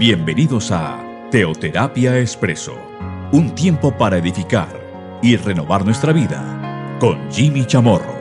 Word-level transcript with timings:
Bienvenidos 0.00 0.70
a 0.70 1.28
Teoterapia 1.30 2.18
Expreso, 2.18 2.74
un 3.32 3.54
tiempo 3.54 3.94
para 3.98 4.16
edificar 4.16 5.20
y 5.22 5.36
renovar 5.36 5.84
nuestra 5.84 6.14
vida 6.14 6.96
con 6.98 7.30
Jimmy 7.30 7.66
Chamorro. 7.66 8.14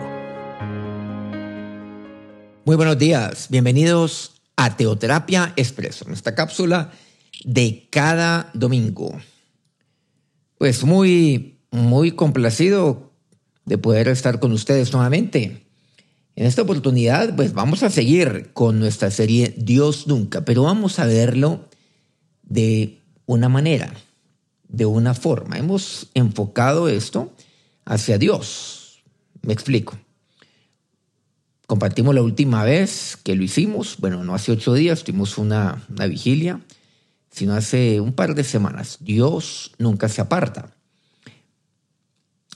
Muy 2.66 2.76
buenos 2.76 2.98
días, 2.98 3.48
bienvenidos 3.50 4.42
a 4.58 4.76
Teoterapia 4.76 5.54
Expreso, 5.56 6.04
nuestra 6.06 6.36
cápsula 6.36 6.92
de 7.46 7.88
cada 7.90 8.50
domingo. 8.54 9.18
Pues 10.58 10.84
muy, 10.84 11.62
muy 11.72 12.12
complacido 12.12 13.14
de 13.64 13.78
poder 13.78 14.10
estar 14.10 14.42
con 14.42 14.52
ustedes 14.52 14.92
nuevamente. 14.92 15.66
En 16.36 16.46
esta 16.46 16.62
oportunidad, 16.62 17.38
pues 17.38 17.54
vamos 17.54 17.84
a 17.84 17.90
seguir 17.90 18.52
con 18.52 18.80
nuestra 18.80 19.12
serie 19.12 19.54
Dios 19.58 20.08
nunca, 20.08 20.44
pero 20.44 20.64
vamos 20.64 21.00
a 21.00 21.06
verlo 21.06 21.69
de 22.50 23.00
una 23.26 23.48
manera, 23.48 23.94
de 24.68 24.86
una 24.86 25.14
forma. 25.14 25.58
Hemos 25.58 26.10
enfocado 26.14 26.90
esto 26.90 27.32
hacia 27.86 28.18
Dios. 28.18 29.02
Me 29.42 29.54
explico. 29.54 29.98
Compartimos 31.68 32.16
la 32.16 32.24
última 32.24 32.64
vez 32.64 33.16
que 33.24 33.36
lo 33.36 33.44
hicimos, 33.44 33.98
bueno, 34.00 34.24
no 34.24 34.34
hace 34.34 34.52
ocho 34.52 34.74
días, 34.74 35.04
tuvimos 35.04 35.38
una, 35.38 35.86
una 35.90 36.08
vigilia, 36.08 36.62
sino 37.30 37.54
hace 37.54 38.02
un 38.02 38.14
par 38.14 38.34
de 38.34 38.44
semanas. 38.44 38.98
Dios 39.00 39.72
nunca 39.78 40.10
se 40.10 40.22
aparta. 40.22 40.76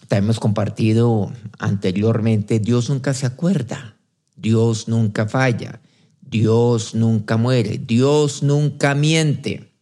También 0.08 0.26
hemos 0.26 0.40
compartido 0.40 1.32
anteriormente, 1.60 2.60
Dios 2.60 2.90
nunca 2.90 3.14
se 3.14 3.28
acuerda, 3.28 3.98
Dios 4.36 4.88
nunca 4.88 5.28
falla, 5.28 5.80
Dios 6.22 6.96
nunca 6.96 7.38
muere, 7.38 7.78
Dios 7.78 8.42
nunca 8.42 8.96
miente. 8.96 9.73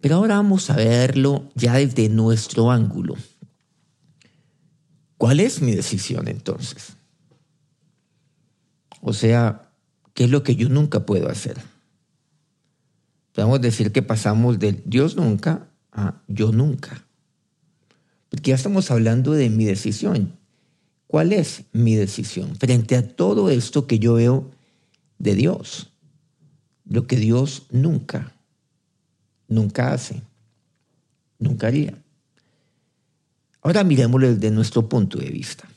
Pero 0.00 0.16
ahora 0.16 0.36
vamos 0.36 0.70
a 0.70 0.76
verlo 0.76 1.50
ya 1.54 1.74
desde 1.74 2.08
nuestro 2.08 2.70
ángulo. 2.70 3.16
¿Cuál 5.18 5.40
es 5.40 5.60
mi 5.60 5.72
decisión 5.72 6.28
entonces? 6.28 6.94
O 9.02 9.12
sea, 9.12 9.70
¿qué 10.14 10.24
es 10.24 10.30
lo 10.30 10.42
que 10.42 10.56
yo 10.56 10.70
nunca 10.70 11.04
puedo 11.04 11.28
hacer? 11.28 11.58
Podemos 13.34 13.60
decir 13.60 13.92
que 13.92 14.02
pasamos 14.02 14.58
del 14.58 14.82
Dios 14.86 15.16
nunca 15.16 15.68
a 15.92 16.22
yo 16.28 16.52
nunca. 16.52 17.04
Porque 18.30 18.50
ya 18.50 18.54
estamos 18.54 18.90
hablando 18.90 19.32
de 19.32 19.50
mi 19.50 19.66
decisión. 19.66 20.38
¿Cuál 21.06 21.32
es 21.32 21.64
mi 21.72 21.96
decisión 21.96 22.56
frente 22.56 22.96
a 22.96 23.06
todo 23.06 23.50
esto 23.50 23.86
que 23.86 23.98
yo 23.98 24.14
veo 24.14 24.50
de 25.18 25.34
Dios? 25.34 25.92
Lo 26.84 27.06
que 27.06 27.16
Dios 27.16 27.66
nunca 27.70 28.32
nunca 29.50 29.92
hace, 29.92 30.22
nunca 31.38 31.66
haría. 31.66 31.94
Ahora 33.60 33.84
miremoslo 33.84 34.32
desde 34.32 34.50
nuestro 34.50 34.88
punto 34.88 35.18
de 35.18 35.28
vista. 35.28 35.68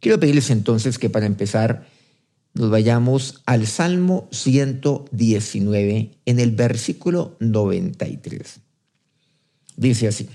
Quiero 0.00 0.18
pedirles 0.18 0.48
entonces 0.48 0.98
que 0.98 1.10
para 1.10 1.26
empezar 1.26 1.86
nos 2.54 2.70
vayamos 2.70 3.42
al 3.44 3.66
Salmo 3.66 4.28
119 4.32 6.12
en 6.24 6.40
el 6.40 6.52
versículo 6.52 7.36
93. 7.40 8.60
Dice 9.76 10.08
así, 10.08 10.30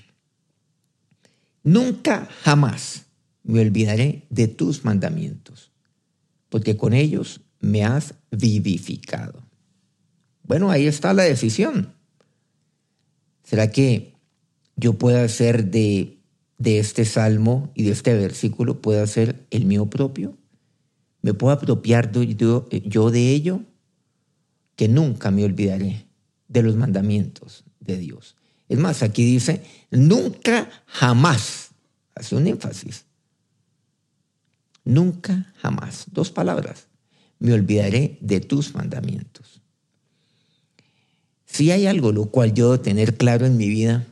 Nunca 1.64 2.28
jamás 2.44 3.06
me 3.44 3.62
olvidaré 3.62 4.26
de 4.30 4.48
tus 4.48 4.84
mandamientos, 4.84 5.72
porque 6.50 6.78
con 6.78 6.94
ellos 6.94 7.42
me 7.60 7.84
has 7.84 8.16
vivificado. 8.32 9.44
Bueno, 10.44 10.70
ahí 10.70 10.88
está 10.88 11.14
la 11.14 11.24
decisión. 11.24 11.94
¿Será 13.52 13.70
que 13.70 14.14
yo 14.78 14.94
pueda 14.94 15.26
hacer 15.26 15.72
de, 15.72 16.22
de 16.58 16.80
este 16.80 17.04
salmo 17.04 17.70
y 17.76 17.84
de 17.84 17.92
este 17.92 18.14
versículo, 18.14 18.82
pueda 18.82 19.04
hacer 19.04 19.46
el 19.50 19.66
mío 19.66 19.90
propio? 19.90 20.38
¿Me 21.22 21.34
puedo 21.34 21.52
apropiar 21.52 22.14
yo, 22.14 22.70
yo 22.70 23.12
de 23.12 23.30
ello? 23.34 23.60
Que 24.78 24.88
nunca 24.88 25.32
me 25.32 25.44
olvidaré 25.44 26.08
de 26.48 26.64
los 26.64 26.78
mandamientos 26.78 27.66
de 27.82 27.98
Dios. 27.98 28.38
Es 28.70 28.80
más, 28.80 29.04
aquí 29.04 29.26
dice, 29.26 29.64
nunca 29.90 30.70
jamás. 30.86 31.72
Hace 32.16 32.38
un 32.38 32.48
énfasis. 32.48 33.04
Nunca 34.86 35.54
jamás. 35.58 36.06
Dos 36.10 36.32
palabras. 36.32 36.88
Me 37.38 37.52
olvidaré 37.52 38.18
de 38.22 38.40
tus 38.40 38.74
mandamientos. 38.76 39.61
Si 41.62 41.70
hay 41.70 41.86
algo 41.86 42.12
lo 42.12 42.26
cual 42.26 42.56
yo 42.56 42.72
debo 42.72 42.82
tener 42.82 43.18
claro 43.18 43.46
en 43.46 43.56
mi 43.56 43.70
vida, 43.70 44.08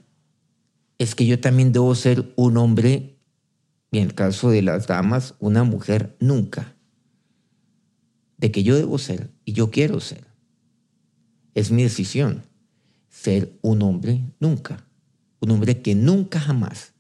es 1.00 1.16
que 1.16 1.26
yo 1.26 1.40
también 1.40 1.72
debo 1.72 1.96
ser 1.96 2.32
un 2.36 2.58
hombre, 2.58 3.18
y 3.90 3.98
en 3.98 4.04
el 4.04 4.14
caso 4.14 4.52
de 4.52 4.62
las 4.62 4.86
damas, 4.86 5.34
una 5.40 5.64
mujer 5.64 6.16
nunca. 6.20 6.76
De 8.38 8.52
que 8.52 8.62
yo 8.62 8.76
debo 8.76 9.00
ser 9.00 9.32
y 9.46 9.54
yo 9.54 9.72
quiero 9.72 10.00
ser. 10.00 10.28
Es 11.56 11.72
mi 11.72 11.82
decisión 11.82 12.44
ser 13.10 13.52
un 13.64 13.82
hombre 13.82 14.22
nunca. 14.40 14.86
Un 15.40 15.50
hombre 15.50 15.82
que 15.82 15.96
nunca 15.96 16.40
jamás 16.40 16.94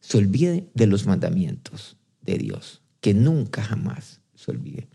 se 0.00 0.18
olvide 0.18 0.68
de 0.74 0.88
los 0.88 1.06
mandamientos 1.06 1.96
de 2.22 2.38
Dios. 2.38 2.82
Que 3.00 3.14
nunca 3.14 3.62
jamás 3.62 4.20
se 4.34 4.50
olvide. 4.50 4.88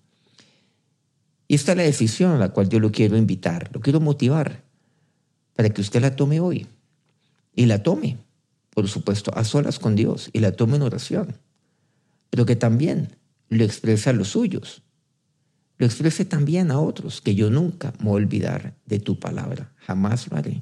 Y 1.47 1.55
esta 1.55 1.71
es 1.71 1.77
la 1.77 1.83
decisión 1.83 2.31
a 2.31 2.37
la 2.37 2.49
cual 2.49 2.67
yo 2.67 2.81
lo 2.81 2.91
quiero 2.91 3.15
invitar, 3.15 3.69
lo 3.73 3.79
quiero 3.79 4.01
motivar 4.01 4.66
para 5.57 5.71
que 5.71 5.81
usted 5.81 6.01
la 6.01 6.15
tome 6.15 6.39
hoy. 6.39 6.67
Y 7.55 7.65
la 7.65 7.81
tome, 7.81 8.17
por 8.69 8.87
supuesto, 8.87 9.35
a 9.35 9.43
solas 9.43 9.79
con 9.79 9.95
Dios 9.95 10.29
y 10.31 10.39
la 10.39 10.51
tome 10.51 10.75
en 10.75 10.83
oración. 10.83 11.35
Pero 12.29 12.45
que 12.45 12.55
también 12.55 13.17
lo 13.49 13.63
exprese 13.63 14.11
a 14.11 14.13
los 14.13 14.29
suyos. 14.29 14.83
Lo 15.79 15.87
exprese 15.87 16.25
también 16.25 16.69
a 16.69 16.79
otros, 16.79 17.21
que 17.21 17.33
yo 17.33 17.49
nunca 17.49 17.91
me 17.97 18.05
voy 18.05 18.21
a 18.21 18.23
olvidar 18.23 18.75
de 18.85 18.99
tu 18.99 19.19
palabra. 19.19 19.73
Jamás 19.77 20.29
lo 20.29 20.37
haré. 20.37 20.61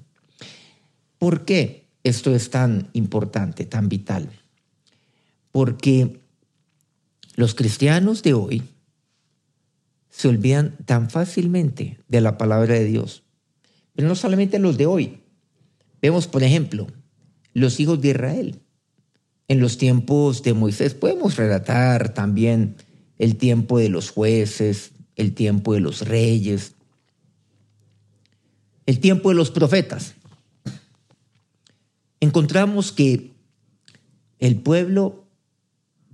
¿Por 1.18 1.44
qué 1.44 1.90
esto 2.04 2.34
es 2.34 2.50
tan 2.50 2.88
importante, 2.94 3.66
tan 3.66 3.90
vital? 3.90 4.30
Porque 5.52 6.22
los 7.36 7.54
cristianos 7.54 8.24
de 8.24 8.34
hoy 8.34 8.64
se 10.10 10.30
olvidan 10.30 10.78
tan 10.86 11.10
fácilmente 11.10 12.00
de 12.08 12.22
la 12.22 12.38
palabra 12.38 12.76
de 12.76 12.86
Dios 12.86 13.25
pero 13.96 14.08
no 14.08 14.16
solamente 14.16 14.60
los 14.60 14.78
de 14.78 14.86
hoy. 14.86 15.20
Vemos, 16.02 16.28
por 16.28 16.44
ejemplo, 16.44 16.88
los 17.54 17.80
hijos 17.80 18.02
de 18.02 18.10
Israel. 18.10 18.60
En 19.48 19.60
los 19.60 19.78
tiempos 19.78 20.44
de 20.44 20.54
Moisés 20.54 20.94
podemos 20.94 21.38
relatar 21.38 22.14
también 22.14 22.76
el 23.18 23.38
tiempo 23.38 23.78
de 23.78 23.90
los 23.90 24.10
jueces, 24.10 24.92
el 25.16 25.34
tiempo 25.34 25.74
de 25.74 25.80
los 25.80 26.02
reyes, 26.02 26.74
el 28.86 29.00
tiempo 29.00 29.30
de 29.30 29.36
los 29.36 29.52
profetas. 29.52 30.16
Encontramos 32.20 32.92
que 32.92 33.32
el 34.40 34.58
pueblo 34.58 35.24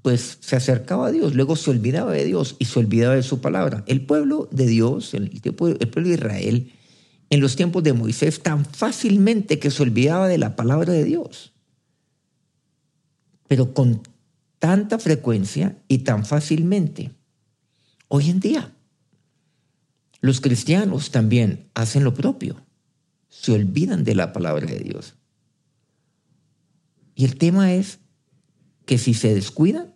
pues 0.02 0.40
se 0.42 0.56
acercaba 0.56 1.08
a 1.08 1.12
Dios, 1.12 1.36
luego 1.36 1.56
se 1.56 1.70
olvidaba 1.70 2.12
de 2.12 2.26
Dios 2.26 2.56
y 2.60 2.66
se 2.66 2.80
olvidaba 2.80 3.16
de 3.16 3.24
su 3.24 3.40
palabra. 3.40 3.84
El 3.88 4.06
pueblo 4.06 4.50
de 4.52 4.68
Dios, 4.68 5.14
el, 5.14 5.40
el 5.44 5.54
pueblo 5.54 6.10
de 6.10 6.16
Israel, 6.16 6.72
en 7.32 7.40
los 7.40 7.56
tiempos 7.56 7.82
de 7.82 7.94
Moisés 7.94 8.44
tan 8.44 8.66
fácilmente 8.66 9.58
que 9.58 9.72
se 9.72 9.82
olvidaba 9.82 10.28
de 10.28 10.38
la 10.38 10.58
palabra 10.58 10.92
de 10.92 11.06
Dios. 11.06 11.54
Pero 13.48 13.74
con 13.74 14.04
tanta 14.60 15.00
frecuencia 15.00 15.82
y 15.88 16.00
tan 16.00 16.26
fácilmente. 16.26 17.12
Hoy 18.10 18.30
en 18.30 18.42
día, 18.42 18.76
los 20.20 20.42
cristianos 20.42 21.12
también 21.12 21.70
hacen 21.74 22.04
lo 22.04 22.14
propio. 22.14 22.58
Se 23.30 23.54
olvidan 23.54 24.04
de 24.04 24.14
la 24.14 24.34
palabra 24.34 24.68
de 24.68 24.80
Dios. 24.80 25.16
Y 27.16 27.24
el 27.24 27.38
tema 27.38 27.74
es 27.74 28.00
que 28.86 28.98
si 28.98 29.14
se 29.14 29.34
descuidan, 29.34 29.96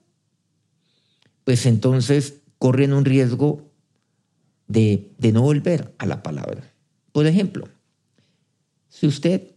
pues 1.43 1.65
entonces 1.65 2.35
corren 2.59 2.93
un 2.93 3.03
riesgo 3.03 3.73
de, 4.67 5.11
de 5.17 5.33
no 5.33 5.41
volver 5.41 5.93
a 5.97 6.05
la 6.05 6.23
palabra. 6.23 6.74
Por 7.15 7.27
ejemplo, 7.27 7.69
si 8.89 9.07
usted 9.07 9.55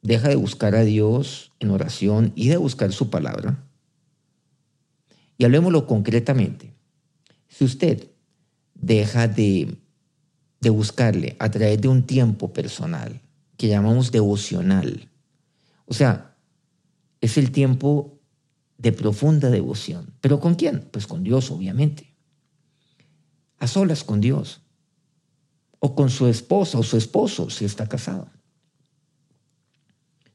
deja 0.00 0.30
de 0.30 0.36
buscar 0.36 0.74
a 0.74 0.84
Dios 0.84 1.52
en 1.60 1.70
oración 1.70 2.32
y 2.34 2.48
de 2.48 2.56
buscar 2.56 2.92
su 2.92 3.10
palabra, 3.10 3.62
y 5.36 5.44
hablemoslo 5.44 5.86
concretamente, 5.86 6.72
si 7.46 7.66
usted 7.66 8.08
deja 8.72 9.28
de, 9.28 9.76
de 10.62 10.70
buscarle 10.70 11.36
a 11.40 11.50
través 11.50 11.78
de 11.78 11.88
un 11.88 12.06
tiempo 12.06 12.54
personal 12.54 13.20
que 13.58 13.68
llamamos 13.68 14.10
devocional, 14.10 15.10
o 15.84 15.92
sea, 15.92 16.38
es 17.20 17.36
el 17.36 17.52
tiempo 17.52 18.18
de 18.78 18.92
profunda 18.92 19.50
devoción. 19.50 20.14
¿Pero 20.22 20.40
con 20.40 20.54
quién? 20.54 20.88
Pues 20.90 21.06
con 21.06 21.22
Dios, 21.22 21.50
obviamente. 21.50 22.14
A 23.58 23.66
solas 23.66 24.04
con 24.04 24.22
Dios 24.22 24.63
o 25.84 25.94
con 25.94 26.08
su 26.08 26.26
esposa 26.28 26.78
o 26.78 26.82
su 26.82 26.96
esposo 26.96 27.50
si 27.50 27.66
está 27.66 27.86
casado. 27.86 28.26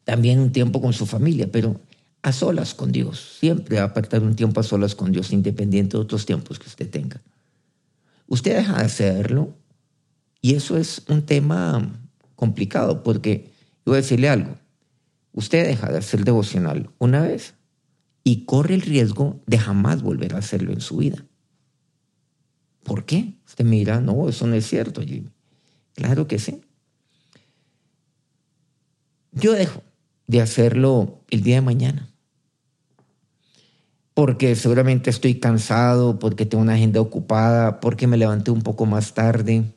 También 0.04 0.40
un 0.40 0.51
tiempo 0.51 0.80
con 0.80 0.94
su 0.94 1.07
familia, 1.07 1.51
pero 1.51 1.81
a 2.22 2.31
solas 2.31 2.75
con 2.75 2.92
Dios. 2.92 3.38
Siempre 3.40 3.80
apartar 3.80 4.22
un 4.22 4.36
tiempo 4.36 4.60
a 4.60 4.63
solas 4.63 4.94
con 4.94 5.12
Dios, 5.12 5.34
independiente 5.34 5.98
de 5.98 6.04
otros 6.04 6.28
tiempos 6.28 6.60
que 6.60 6.68
usted 6.68 6.88
tenga. 6.88 7.24
Usted 8.28 8.57
deja 8.57 8.78
de 8.78 8.86
hacerlo 8.86 9.56
y 10.40 10.54
eso 10.54 10.78
es 10.78 11.01
un 11.07 11.24
tema 11.24 12.00
complicado 12.36 13.01
porque, 13.01 13.51
voy 13.86 13.96
a 13.96 14.01
decirle 14.01 14.30
algo, 14.30 14.56
usted 15.34 15.66
deja 15.66 15.92
de 15.92 15.98
hacer 15.98 16.25
devocional 16.25 16.92
una 17.00 17.24
vez 17.24 17.56
y 18.24 18.46
corre 18.46 18.75
el 18.75 18.81
riesgo 18.81 19.42
de 19.48 19.57
jamás 19.57 20.04
volver 20.04 20.36
a 20.36 20.40
hacerlo 20.40 20.74
en 20.74 20.81
su 20.81 20.98
vida. 20.98 21.25
¿Por 22.84 23.06
qué? 23.06 23.34
Usted 23.48 23.66
mira, 23.66 24.00
no, 24.00 24.30
eso 24.30 24.46
no 24.46 24.54
es 24.54 24.68
cierto, 24.68 25.01
Jimmy. 25.01 25.31
Claro 26.00 26.28
que 26.28 26.40
sí. 26.40 26.62
Yo 29.34 29.51
dejo 29.51 29.84
de 30.28 30.40
hacerlo 30.40 31.19
el 31.30 31.44
día 31.44 31.56
de 31.56 31.62
mañana. 31.62 32.07
Porque 34.13 34.56
seguramente 34.56 35.10
estoy 35.10 35.42
cansado, 35.42 36.18
porque 36.18 36.46
tengo 36.46 36.63
una 36.63 36.75
agenda 36.75 37.01
ocupada, 37.01 37.81
porque 37.81 38.07
me 38.07 38.16
levanté 38.16 38.50
un 38.50 38.62
poco 38.62 38.86
más 38.86 39.13
tarde. 39.13 39.74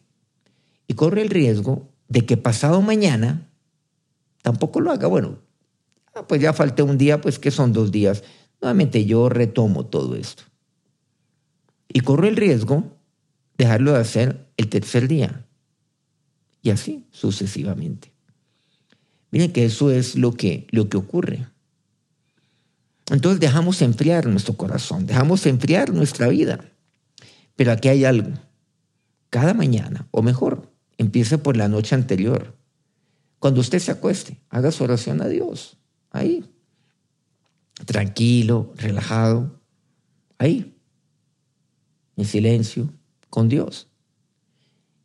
Y 0.87 0.95
corre 0.95 1.23
el 1.23 1.29
riesgo 1.29 1.89
de 2.07 2.25
que 2.25 2.37
pasado 2.37 2.83
mañana 2.83 3.49
tampoco 4.43 4.81
lo 4.81 4.93
haga. 4.93 5.09
Bueno, 5.09 5.39
ah, 6.15 6.25
pues 6.29 6.41
ya 6.41 6.53
falté 6.53 6.85
un 6.85 6.99
día, 6.99 7.21
pues 7.21 7.41
que 7.41 7.51
son 7.51 7.73
dos 7.73 7.91
días. 7.91 8.23
Nuevamente 8.61 9.05
yo 9.07 9.29
retomo 9.29 9.87
todo 9.87 10.15
esto. 10.15 10.45
Y 11.89 11.99
corro 11.99 12.29
el 12.29 12.37
riesgo 12.37 12.85
de 13.59 13.65
dejarlo 13.65 13.95
de 13.95 13.99
hacer 13.99 14.47
el 14.57 14.69
tercer 14.69 15.09
día. 15.09 15.47
Y 16.63 16.71
así 16.71 17.07
sucesivamente. 17.11 18.13
Miren 19.31 19.53
que 19.53 19.65
eso 19.65 19.91
es 19.91 20.15
lo 20.15 20.33
que, 20.33 20.67
lo 20.71 20.89
que 20.89 20.97
ocurre. 20.97 21.47
Entonces 23.11 23.41
dejamos 23.41 23.83
enfriar 23.83 24.27
nuestro 24.27 24.55
corazón, 24.55 25.07
dejamos 25.07 25.45
enfriar 25.47 25.93
nuestra 25.93 26.29
vida. 26.29 26.65
Pero 27.57 27.73
aquí 27.73 27.89
hay 27.89 28.05
algo. 28.05 28.31
Cada 29.29 29.55
mañana, 29.55 30.07
o 30.11 30.23
mejor, 30.23 30.71
empiece 30.99 31.39
por 31.39 31.57
la 31.57 31.69
noche 31.69 31.95
anterior. 31.95 32.57
Cuando 33.39 33.61
usted 33.61 33.81
se 33.81 33.91
acueste, 33.91 34.41
haga 34.51 34.71
su 34.71 34.85
oración 34.85 35.21
a 35.21 35.29
Dios. 35.29 35.79
Ahí. 36.11 36.45
Tranquilo, 37.87 38.73
relajado. 38.77 39.61
Ahí. 40.39 40.77
En 42.17 42.25
silencio, 42.25 42.93
con 43.31 43.49
Dios. 43.49 43.89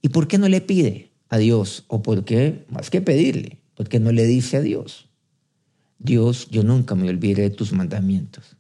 ¿Y 0.02 0.10
por 0.10 0.28
qué 0.28 0.38
no 0.38 0.48
le 0.50 0.62
pide 0.62 1.07
a 1.30 1.38
Dios? 1.38 1.86
¿O 1.88 2.02
por 2.02 2.26
qué, 2.26 2.66
más 2.70 2.90
que 2.90 3.02
pedirle, 3.02 3.60
porque 3.76 4.00
no 4.00 4.12
le 4.12 4.26
dice 4.26 4.58
a 4.58 4.62
Dios, 4.62 5.08
Dios, 6.00 6.48
yo 6.50 6.64
nunca 6.64 6.96
me 6.96 7.10
olvidaré 7.10 7.44
de 7.44 7.50
tus 7.50 7.74
mandamientos. 7.74 8.56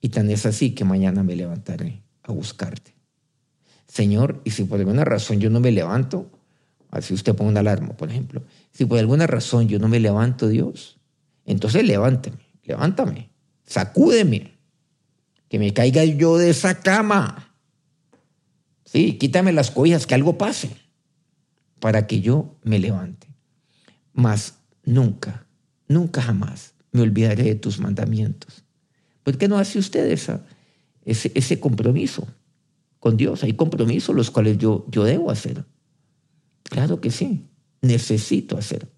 Y 0.00 0.08
tan 0.08 0.30
es 0.30 0.46
así 0.46 0.70
que 0.70 0.84
mañana 0.84 1.22
me 1.22 1.36
levantaré 1.36 2.02
a 2.22 2.32
buscarte. 2.32 2.94
Señor, 3.86 4.40
y 4.44 4.50
si 4.50 4.64
por 4.64 4.78
alguna 4.78 5.04
razón 5.04 5.40
yo 5.40 5.50
no 5.50 5.60
me 5.60 5.72
levanto, 5.72 6.30
así 6.90 7.12
usted 7.12 7.34
pone 7.34 7.50
una 7.50 7.60
alarma, 7.60 7.96
por 7.96 8.10
ejemplo, 8.10 8.42
si 8.72 8.84
por 8.84 8.98
alguna 8.98 9.26
razón 9.26 9.68
yo 9.68 9.78
no 9.78 9.88
me 9.88 10.00
levanto, 10.00 10.48
Dios, 10.48 10.98
entonces 11.44 11.84
levántame, 11.84 12.38
levántame, 12.62 13.30
sacúdeme, 13.66 14.52
que 15.48 15.58
me 15.58 15.72
caiga 15.74 16.04
yo 16.04 16.38
de 16.38 16.50
esa 16.50 16.80
cama. 16.80 17.52
Sí, 18.84 19.18
quítame 19.18 19.52
las 19.52 19.70
cobijas, 19.70 20.06
que 20.06 20.14
algo 20.14 20.38
pase, 20.38 20.70
para 21.80 22.06
que 22.06 22.20
yo 22.20 22.56
me 22.62 22.78
levante. 22.78 23.26
Mas 24.12 24.54
nunca, 24.84 25.46
nunca 25.88 26.22
jamás 26.22 26.74
me 26.92 27.02
olvidaré 27.02 27.44
de 27.44 27.54
tus 27.54 27.78
mandamientos. 27.78 28.64
¿Por 29.22 29.38
qué 29.38 29.48
no 29.48 29.58
hace 29.58 29.78
usted 29.78 30.10
ese, 30.10 30.40
ese 31.04 31.60
compromiso 31.60 32.26
con 32.98 33.16
Dios? 33.16 33.42
Hay 33.42 33.54
compromisos 33.54 34.14
los 34.14 34.30
cuales 34.30 34.58
yo, 34.58 34.86
yo 34.90 35.04
debo 35.04 35.30
hacer. 35.30 35.64
Claro 36.64 37.00
que 37.00 37.10
sí, 37.10 37.46
necesito 37.80 38.56
hacer. 38.56 38.88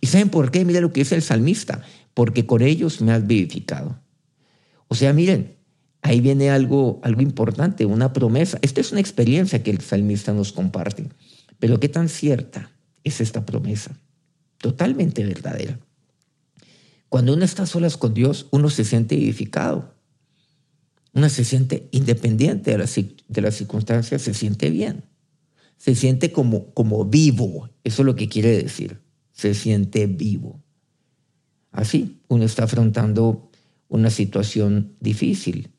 ¿Y 0.00 0.08
saben 0.08 0.28
por 0.28 0.50
qué? 0.50 0.64
Mira 0.64 0.80
lo 0.80 0.92
que 0.92 1.00
dice 1.00 1.14
el 1.14 1.22
salmista, 1.22 1.82
porque 2.14 2.46
con 2.46 2.62
ellos 2.62 3.00
me 3.00 3.12
has 3.12 3.26
vivificado. 3.26 4.00
O 4.88 4.94
sea, 4.94 5.12
miren, 5.12 5.56
ahí 6.02 6.20
viene 6.20 6.50
algo, 6.50 7.00
algo 7.02 7.20
importante, 7.20 7.86
una 7.86 8.12
promesa. 8.12 8.58
Esta 8.62 8.80
es 8.80 8.90
una 8.90 9.00
experiencia 9.00 9.62
que 9.62 9.70
el 9.70 9.80
salmista 9.80 10.32
nos 10.32 10.52
comparte. 10.52 11.08
Pero 11.58 11.80
qué 11.80 11.88
tan 11.88 12.08
cierta 12.08 12.70
es 13.04 13.20
esta 13.20 13.44
promesa 13.44 13.98
totalmente 14.58 15.24
verdadera. 15.24 15.78
Cuando 17.08 17.32
uno 17.32 17.44
está 17.44 17.64
solas 17.64 17.96
con 17.96 18.12
Dios, 18.12 18.46
uno 18.50 18.68
se 18.68 18.84
siente 18.84 19.14
edificado. 19.14 19.94
Uno 21.14 21.28
se 21.30 21.44
siente 21.44 21.88
independiente 21.90 22.72
de 22.72 22.78
las, 22.78 22.94
de 22.94 23.40
las 23.40 23.54
circunstancias, 23.54 24.20
se 24.20 24.34
siente 24.34 24.70
bien. 24.70 25.04
Se 25.78 25.94
siente 25.94 26.32
como, 26.32 26.74
como 26.74 27.04
vivo. 27.04 27.70
Eso 27.82 28.02
es 28.02 28.06
lo 28.06 28.14
que 28.14 28.28
quiere 28.28 28.62
decir. 28.62 29.00
Se 29.32 29.54
siente 29.54 30.06
vivo. 30.06 30.62
Así, 31.70 32.20
uno 32.28 32.44
está 32.44 32.64
afrontando 32.64 33.50
una 33.88 34.10
situación 34.10 34.96
difícil 35.00 35.70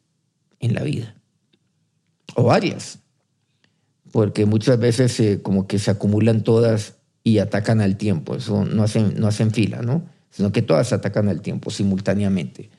en 0.60 0.74
la 0.74 0.84
vida. 0.84 1.16
O 2.36 2.44
varias. 2.44 3.00
Porque 4.12 4.46
muchas 4.46 4.80
veces 4.80 5.40
como 5.42 5.68
que 5.68 5.80
se 5.80 5.92
acumulan 5.92 6.44
todas 6.44 6.96
y 7.24 7.40
atacan 7.40 7.82
al 7.82 7.98
tiempo. 7.98 8.36
Eso 8.36 8.66
no 8.66 8.84
hacen, 8.84 9.20
no 9.20 9.28
hacen 9.28 9.52
fila, 9.52 9.82
¿no? 9.82 10.08
Sino 10.30 10.52
que 10.52 10.62
todas 10.62 10.94
atacan 10.94 11.28
al 11.30 11.42
tiempo 11.42 11.70
simultáneamente. 11.70 12.70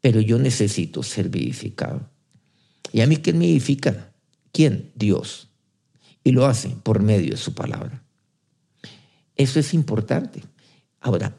Pero 0.00 0.20
yo 0.20 0.38
necesito 0.38 1.02
ser 1.02 1.28
vivificado. 1.28 2.08
¿Y 2.92 3.00
a 3.00 3.06
mí 3.06 3.16
quién 3.16 3.38
me 3.38 3.46
vivifica? 3.46 4.12
¿Quién? 4.52 4.92
Dios. 4.94 5.50
Y 6.22 6.32
lo 6.32 6.46
hace 6.46 6.70
por 6.82 7.02
medio 7.02 7.30
de 7.30 7.36
su 7.36 7.54
palabra. 7.54 8.02
Eso 9.36 9.60
es 9.60 9.74
importante. 9.74 10.42
Ahora, 11.00 11.36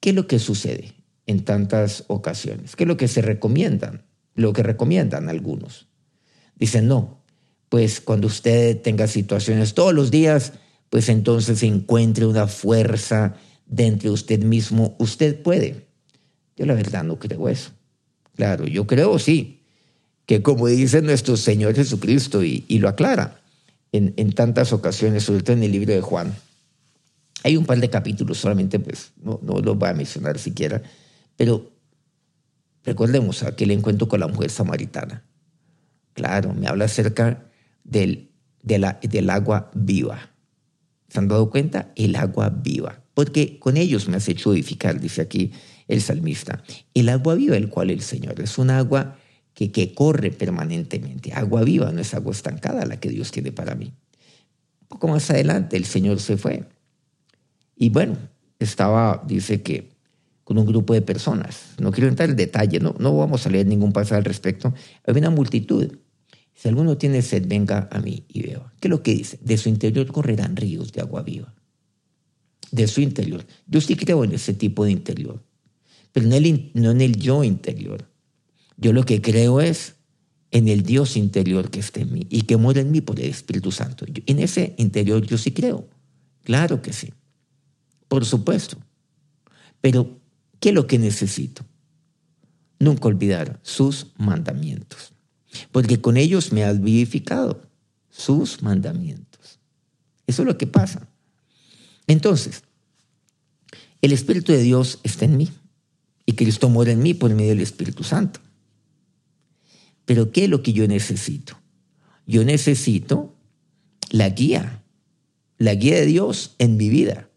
¿qué 0.00 0.10
es 0.10 0.14
lo 0.14 0.26
que 0.26 0.38
sucede 0.38 0.94
en 1.26 1.44
tantas 1.44 2.04
ocasiones? 2.08 2.76
¿Qué 2.76 2.84
es 2.84 2.88
lo 2.88 2.96
que 2.96 3.08
se 3.08 3.22
recomiendan? 3.22 4.04
Lo 4.34 4.52
que 4.52 4.62
recomiendan 4.62 5.28
algunos. 5.28 5.88
Dicen, 6.54 6.86
no, 6.86 7.17
pues 7.68 8.00
cuando 8.00 8.26
usted 8.26 8.80
tenga 8.80 9.06
situaciones 9.06 9.74
todos 9.74 9.92
los 9.92 10.10
días, 10.10 10.52
pues 10.90 11.08
entonces 11.08 11.62
encuentre 11.62 12.26
una 12.26 12.46
fuerza 12.46 13.34
dentro 13.66 14.10
de 14.10 14.14
usted 14.14 14.42
mismo. 14.42 14.96
Usted 14.98 15.42
puede. 15.42 15.86
Yo 16.56 16.66
la 16.66 16.74
verdad 16.74 17.04
no 17.04 17.18
creo 17.18 17.48
eso. 17.48 17.70
Claro, 18.34 18.66
yo 18.66 18.86
creo 18.86 19.18
sí, 19.18 19.62
que 20.26 20.42
como 20.42 20.66
dice 20.68 21.02
nuestro 21.02 21.36
Señor 21.36 21.74
Jesucristo 21.74 22.42
y, 22.42 22.64
lo 22.78 22.88
aclara 22.88 23.40
en, 23.92 24.14
en, 24.16 24.32
tantas 24.32 24.72
ocasiones, 24.72 25.24
sobre 25.24 25.42
todo 25.42 25.56
en 25.56 25.62
el 25.62 25.72
libro 25.72 25.92
de 25.92 26.00
Juan, 26.00 26.34
hay 27.42 27.56
un 27.56 27.66
par 27.66 27.78
de 27.78 27.90
capítulos 27.90 28.38
solamente, 28.38 28.78
pues 28.78 29.12
no, 29.22 29.40
no 29.42 29.60
los 29.60 29.76
voy 29.76 29.88
a 29.88 29.94
mencionar 29.94 30.38
siquiera, 30.38 30.82
pero 31.36 31.70
recordemos 32.84 33.42
aquel 33.42 33.70
encuentro 33.70 34.08
con 34.08 34.20
la 34.20 34.28
mujer 34.28 34.50
samaritana. 34.50 35.24
Claro, 36.14 36.52
me 36.54 36.66
habla 36.66 36.86
acerca 36.86 37.47
del, 37.88 38.30
del 38.62 39.30
agua 39.30 39.70
viva. 39.74 40.30
¿Se 41.08 41.18
han 41.18 41.28
dado 41.28 41.50
cuenta? 41.50 41.92
El 41.96 42.16
agua 42.16 42.50
viva. 42.50 43.02
Porque 43.14 43.58
con 43.58 43.76
ellos 43.76 44.08
me 44.08 44.16
has 44.16 44.28
hecho 44.28 44.52
edificar, 44.52 45.00
dice 45.00 45.22
aquí 45.22 45.52
el 45.88 46.02
salmista. 46.02 46.62
El 46.94 47.08
agua 47.08 47.34
viva, 47.34 47.56
el 47.56 47.68
cual 47.68 47.90
el 47.90 48.02
Señor 48.02 48.40
es 48.40 48.58
un 48.58 48.70
agua 48.70 49.16
que, 49.54 49.72
que 49.72 49.94
corre 49.94 50.30
permanentemente. 50.30 51.32
Agua 51.32 51.62
viva, 51.64 51.90
no 51.90 52.00
es 52.00 52.14
agua 52.14 52.32
estancada 52.32 52.84
la 52.84 53.00
que 53.00 53.08
Dios 53.08 53.30
tiene 53.30 53.52
para 53.52 53.74
mí. 53.74 53.86
Un 54.82 54.88
poco 54.88 55.08
más 55.08 55.30
adelante 55.30 55.76
el 55.76 55.84
Señor 55.84 56.20
se 56.20 56.36
fue. 56.36 56.64
Y 57.74 57.90
bueno, 57.90 58.16
estaba, 58.58 59.22
dice 59.26 59.62
que 59.62 59.98
con 60.44 60.56
un 60.56 60.64
grupo 60.64 60.94
de 60.94 61.02
personas. 61.02 61.74
No 61.78 61.92
quiero 61.92 62.08
entrar 62.08 62.30
en 62.30 62.36
detalle, 62.36 62.80
no, 62.80 62.94
no 62.98 63.14
vamos 63.14 63.46
a 63.46 63.50
leer 63.50 63.66
ningún 63.66 63.92
pasaje 63.92 64.16
al 64.16 64.24
respecto. 64.24 64.72
Había 65.06 65.20
una 65.20 65.30
multitud. 65.30 65.98
Si 66.58 66.66
alguno 66.66 66.98
tiene 66.98 67.22
sed, 67.22 67.46
venga 67.46 67.88
a 67.92 68.00
mí 68.00 68.24
y 68.26 68.42
beba. 68.42 68.72
¿Qué 68.80 68.88
es 68.88 68.90
lo 68.90 69.00
que 69.00 69.14
dice? 69.14 69.38
De 69.40 69.56
su 69.56 69.68
interior 69.68 70.08
correrán 70.08 70.56
ríos 70.56 70.90
de 70.90 71.00
agua 71.00 71.22
viva. 71.22 71.54
De 72.72 72.88
su 72.88 73.00
interior. 73.00 73.46
Yo 73.68 73.80
sí 73.80 73.94
creo 73.94 74.24
en 74.24 74.32
ese 74.32 74.54
tipo 74.54 74.84
de 74.84 74.90
interior, 74.90 75.40
pero 76.12 76.26
no, 76.26 76.34
en 76.90 77.00
el 77.00 77.16
yo 77.16 77.44
interior. 77.44 78.10
Yo 78.76 78.92
lo 78.92 79.04
que 79.04 79.22
creo 79.22 79.60
es 79.60 79.94
en 80.50 80.66
el 80.66 80.82
Dios 80.82 81.16
interior 81.16 81.70
que 81.70 81.78
está 81.78 82.00
en 82.00 82.12
mí 82.12 82.26
y 82.28 82.42
que 82.42 82.56
muere 82.56 82.80
en 82.80 82.90
mí 82.90 83.02
por 83.02 83.20
el 83.20 83.26
Espíritu 83.26 83.70
Santo. 83.70 84.04
en 84.08 84.38
ese 84.40 84.74
interior 84.78 85.24
yo 85.24 85.38
sí 85.38 85.52
creo. 85.52 85.88
Claro 86.42 86.82
que 86.82 86.92
sí. 86.92 87.12
Por 88.08 88.24
supuesto. 88.24 88.78
Pero, 89.80 90.18
¿qué 90.58 90.70
es 90.70 90.74
lo 90.74 90.88
que 90.88 90.98
necesito? 90.98 91.64
Nunca 92.80 93.06
olvidar 93.06 93.60
sus 93.62 94.08
mandamientos 94.16 95.12
porque 95.72 96.00
con 96.00 96.16
ellos 96.16 96.52
me 96.52 96.64
has 96.64 96.80
vivificado. 96.80 97.66
sus 98.10 98.62
mandamientos. 98.62 99.60
Eso 100.26 100.42
es 100.42 100.46
lo 100.46 100.58
que 100.58 100.66
pasa. 100.66 101.08
Entonces, 102.08 102.64
el 104.02 104.12
Espíritu 104.12 104.50
de 104.50 104.62
Dios 104.62 104.98
está 105.04 105.24
en 105.26 105.36
mí 105.36 105.50
y 106.26 106.32
Cristo 106.32 106.68
mora 106.68 106.90
en 106.90 107.02
mí 107.02 107.14
por 107.14 107.32
medio 107.34 107.50
del 107.50 107.60
Espíritu 107.60 108.02
Santo. 108.02 108.40
Pero 110.04 110.32
¿qué 110.32 110.44
es 110.44 110.50
lo 110.50 110.62
que 110.62 110.72
yo 110.72 110.88
necesito? 110.88 111.58
Yo 112.26 112.44
necesito 112.44 113.34
la 114.10 114.30
guía, 114.30 114.82
la 115.58 115.74
guía 115.74 115.96
de 115.96 116.06
Dios 116.06 116.54
en 116.58 116.76
mi 116.76 116.88
vida. 116.88 117.28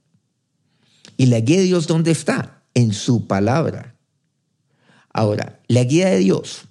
¿Y 1.17 1.27
la 1.27 1.39
guía 1.41 1.57
de 1.57 1.63
Dios 1.63 1.87
dónde 1.87 2.11
está? 2.11 2.63
En 2.73 2.93
su 2.93 3.27
palabra. 3.27 3.95
Ahora, 5.13 5.61
la 5.67 5.83
guía 5.83 6.09
de 6.09 6.19
Dios, 6.19 6.63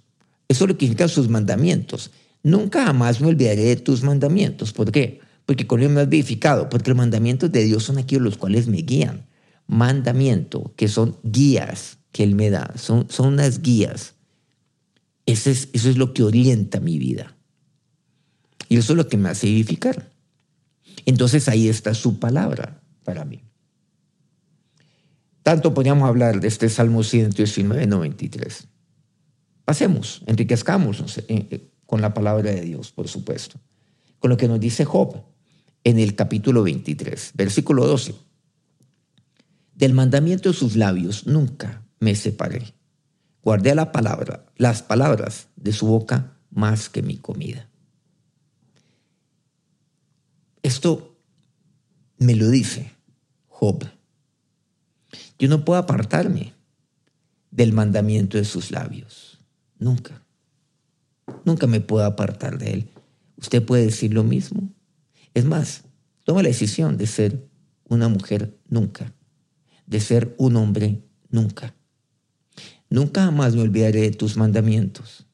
eso 0.50 0.64
es 0.64 0.68
lo 0.68 0.76
que 0.76 0.86
significa 0.86 1.06
sus 1.06 1.28
mandamientos. 1.28 2.10
Nunca 2.42 2.84
jamás 2.84 3.20
me 3.20 3.28
olvidaré 3.28 3.62
de 3.62 3.76
tus 3.76 4.02
mandamientos. 4.02 4.72
¿Por 4.72 4.90
qué? 4.90 5.20
Porque 5.46 5.68
con 5.68 5.78
ellos 5.78 5.92
me 5.92 6.00
has 6.00 6.08
vivificado, 6.08 6.68
porque 6.68 6.90
los 6.90 6.96
mandamientos 6.96 7.52
de 7.52 7.62
Dios 7.62 7.84
son 7.84 7.98
aquellos 7.98 8.24
los 8.24 8.36
cuales 8.36 8.66
me 8.66 8.78
guían. 8.78 9.28
Mandamiento, 9.68 10.74
que 10.74 10.88
son 10.88 11.18
guías 11.22 11.98
que 12.10 12.24
Él 12.24 12.34
me 12.34 12.50
da, 12.50 12.74
son, 12.76 13.08
son 13.08 13.34
unas 13.34 13.62
guías. 13.62 14.14
Eso 15.24 15.50
es, 15.50 15.68
eso 15.72 15.88
es 15.88 15.96
lo 15.96 16.12
que 16.14 16.24
orienta 16.24 16.80
mi 16.80 16.98
vida. 16.98 17.36
Y 18.68 18.76
eso 18.76 18.94
es 18.94 18.96
lo 18.96 19.06
que 19.06 19.18
me 19.18 19.28
hace 19.28 19.46
vivificar. 19.46 20.10
Entonces 21.06 21.48
ahí 21.48 21.68
está 21.68 21.94
su 21.94 22.18
palabra 22.18 22.82
para 23.04 23.24
mí. 23.24 23.44
Tanto 25.44 25.74
podríamos 25.74 26.08
hablar 26.08 26.40
de 26.40 26.48
este 26.48 26.68
Salmo 26.68 27.04
119, 27.04 27.86
93. 27.86 28.66
Pasemos, 29.70 30.22
enriquezcamos 30.26 31.22
eh, 31.28 31.70
con 31.86 32.00
la 32.00 32.12
palabra 32.12 32.50
de 32.50 32.62
Dios, 32.62 32.90
por 32.90 33.06
supuesto. 33.06 33.60
Con 34.18 34.30
lo 34.30 34.36
que 34.36 34.48
nos 34.48 34.58
dice 34.58 34.84
Job 34.84 35.22
en 35.84 36.00
el 36.00 36.16
capítulo 36.16 36.64
23, 36.64 37.30
versículo 37.34 37.86
12. 37.86 38.16
Del 39.76 39.94
mandamiento 39.94 40.48
de 40.48 40.56
sus 40.56 40.74
labios 40.74 41.28
nunca 41.28 41.86
me 42.00 42.16
separé. 42.16 42.74
Guardé 43.44 43.76
la 43.76 43.92
palabra, 43.92 44.44
las 44.56 44.82
palabras 44.82 45.46
de 45.54 45.72
su 45.72 45.86
boca 45.86 46.36
más 46.50 46.88
que 46.88 47.02
mi 47.02 47.18
comida. 47.18 47.68
Esto 50.64 51.16
me 52.18 52.34
lo 52.34 52.48
dice 52.48 52.90
Job. 53.46 53.88
Yo 55.38 55.48
no 55.48 55.64
puedo 55.64 55.78
apartarme 55.78 56.54
del 57.52 57.72
mandamiento 57.72 58.36
de 58.36 58.44
sus 58.44 58.72
labios. 58.72 59.29
Nunca. 59.80 60.22
Nunca 61.44 61.66
me 61.66 61.80
puedo 61.80 62.04
apartar 62.04 62.58
de 62.58 62.72
él. 62.72 62.88
Usted 63.36 63.64
puede 63.64 63.86
decir 63.86 64.14
lo 64.14 64.22
mismo. 64.22 64.68
Es 65.34 65.44
más, 65.44 65.82
toma 66.24 66.42
la 66.42 66.48
decisión 66.48 66.96
de 66.96 67.06
ser 67.06 67.48
una 67.88 68.08
mujer 68.08 68.56
nunca, 68.68 69.12
de 69.86 70.00
ser 70.00 70.34
un 70.38 70.56
hombre 70.56 71.02
nunca. 71.30 71.74
Nunca 72.90 73.24
jamás 73.24 73.54
me 73.54 73.62
olvidaré 73.62 74.02
de 74.02 74.10
tus 74.10 74.36
mandamientos. 74.36 75.26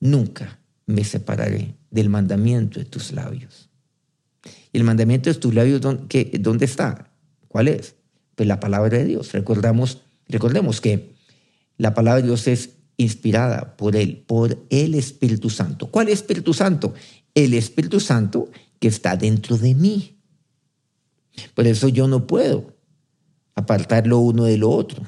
Nunca 0.00 0.58
me 0.86 1.04
separaré 1.04 1.74
del 1.90 2.08
mandamiento 2.08 2.78
de 2.78 2.86
tus 2.86 3.12
labios. 3.12 3.68
¿Y 4.72 4.78
el 4.78 4.84
mandamiento 4.84 5.30
de 5.30 5.38
tus 5.38 5.54
labios 5.54 5.80
dónde 5.80 6.64
está? 6.64 7.10
¿Cuál 7.48 7.68
es? 7.68 7.96
Pues 8.34 8.48
la 8.48 8.60
palabra 8.60 8.98
de 8.98 9.04
Dios. 9.04 9.32
Recordamos, 9.32 10.02
recordemos 10.28 10.80
que 10.80 11.14
la 11.76 11.94
palabra 11.94 12.20
de 12.20 12.28
Dios 12.28 12.46
es 12.48 12.70
inspirada 12.96 13.76
por 13.76 13.96
Él, 13.96 14.24
por 14.26 14.58
el 14.70 14.94
Espíritu 14.94 15.50
Santo. 15.50 15.88
¿Cuál 15.90 16.08
Espíritu 16.08 16.54
Santo? 16.54 16.94
El 17.34 17.54
Espíritu 17.54 18.00
Santo 18.00 18.48
que 18.78 18.88
está 18.88 19.16
dentro 19.16 19.56
de 19.56 19.74
mí. 19.74 20.16
Por 21.54 21.66
eso 21.66 21.88
yo 21.88 22.06
no 22.06 22.26
puedo 22.26 22.74
apartar 23.54 24.06
lo 24.06 24.18
uno 24.18 24.44
de 24.44 24.58
lo 24.58 24.70
otro. 24.70 25.02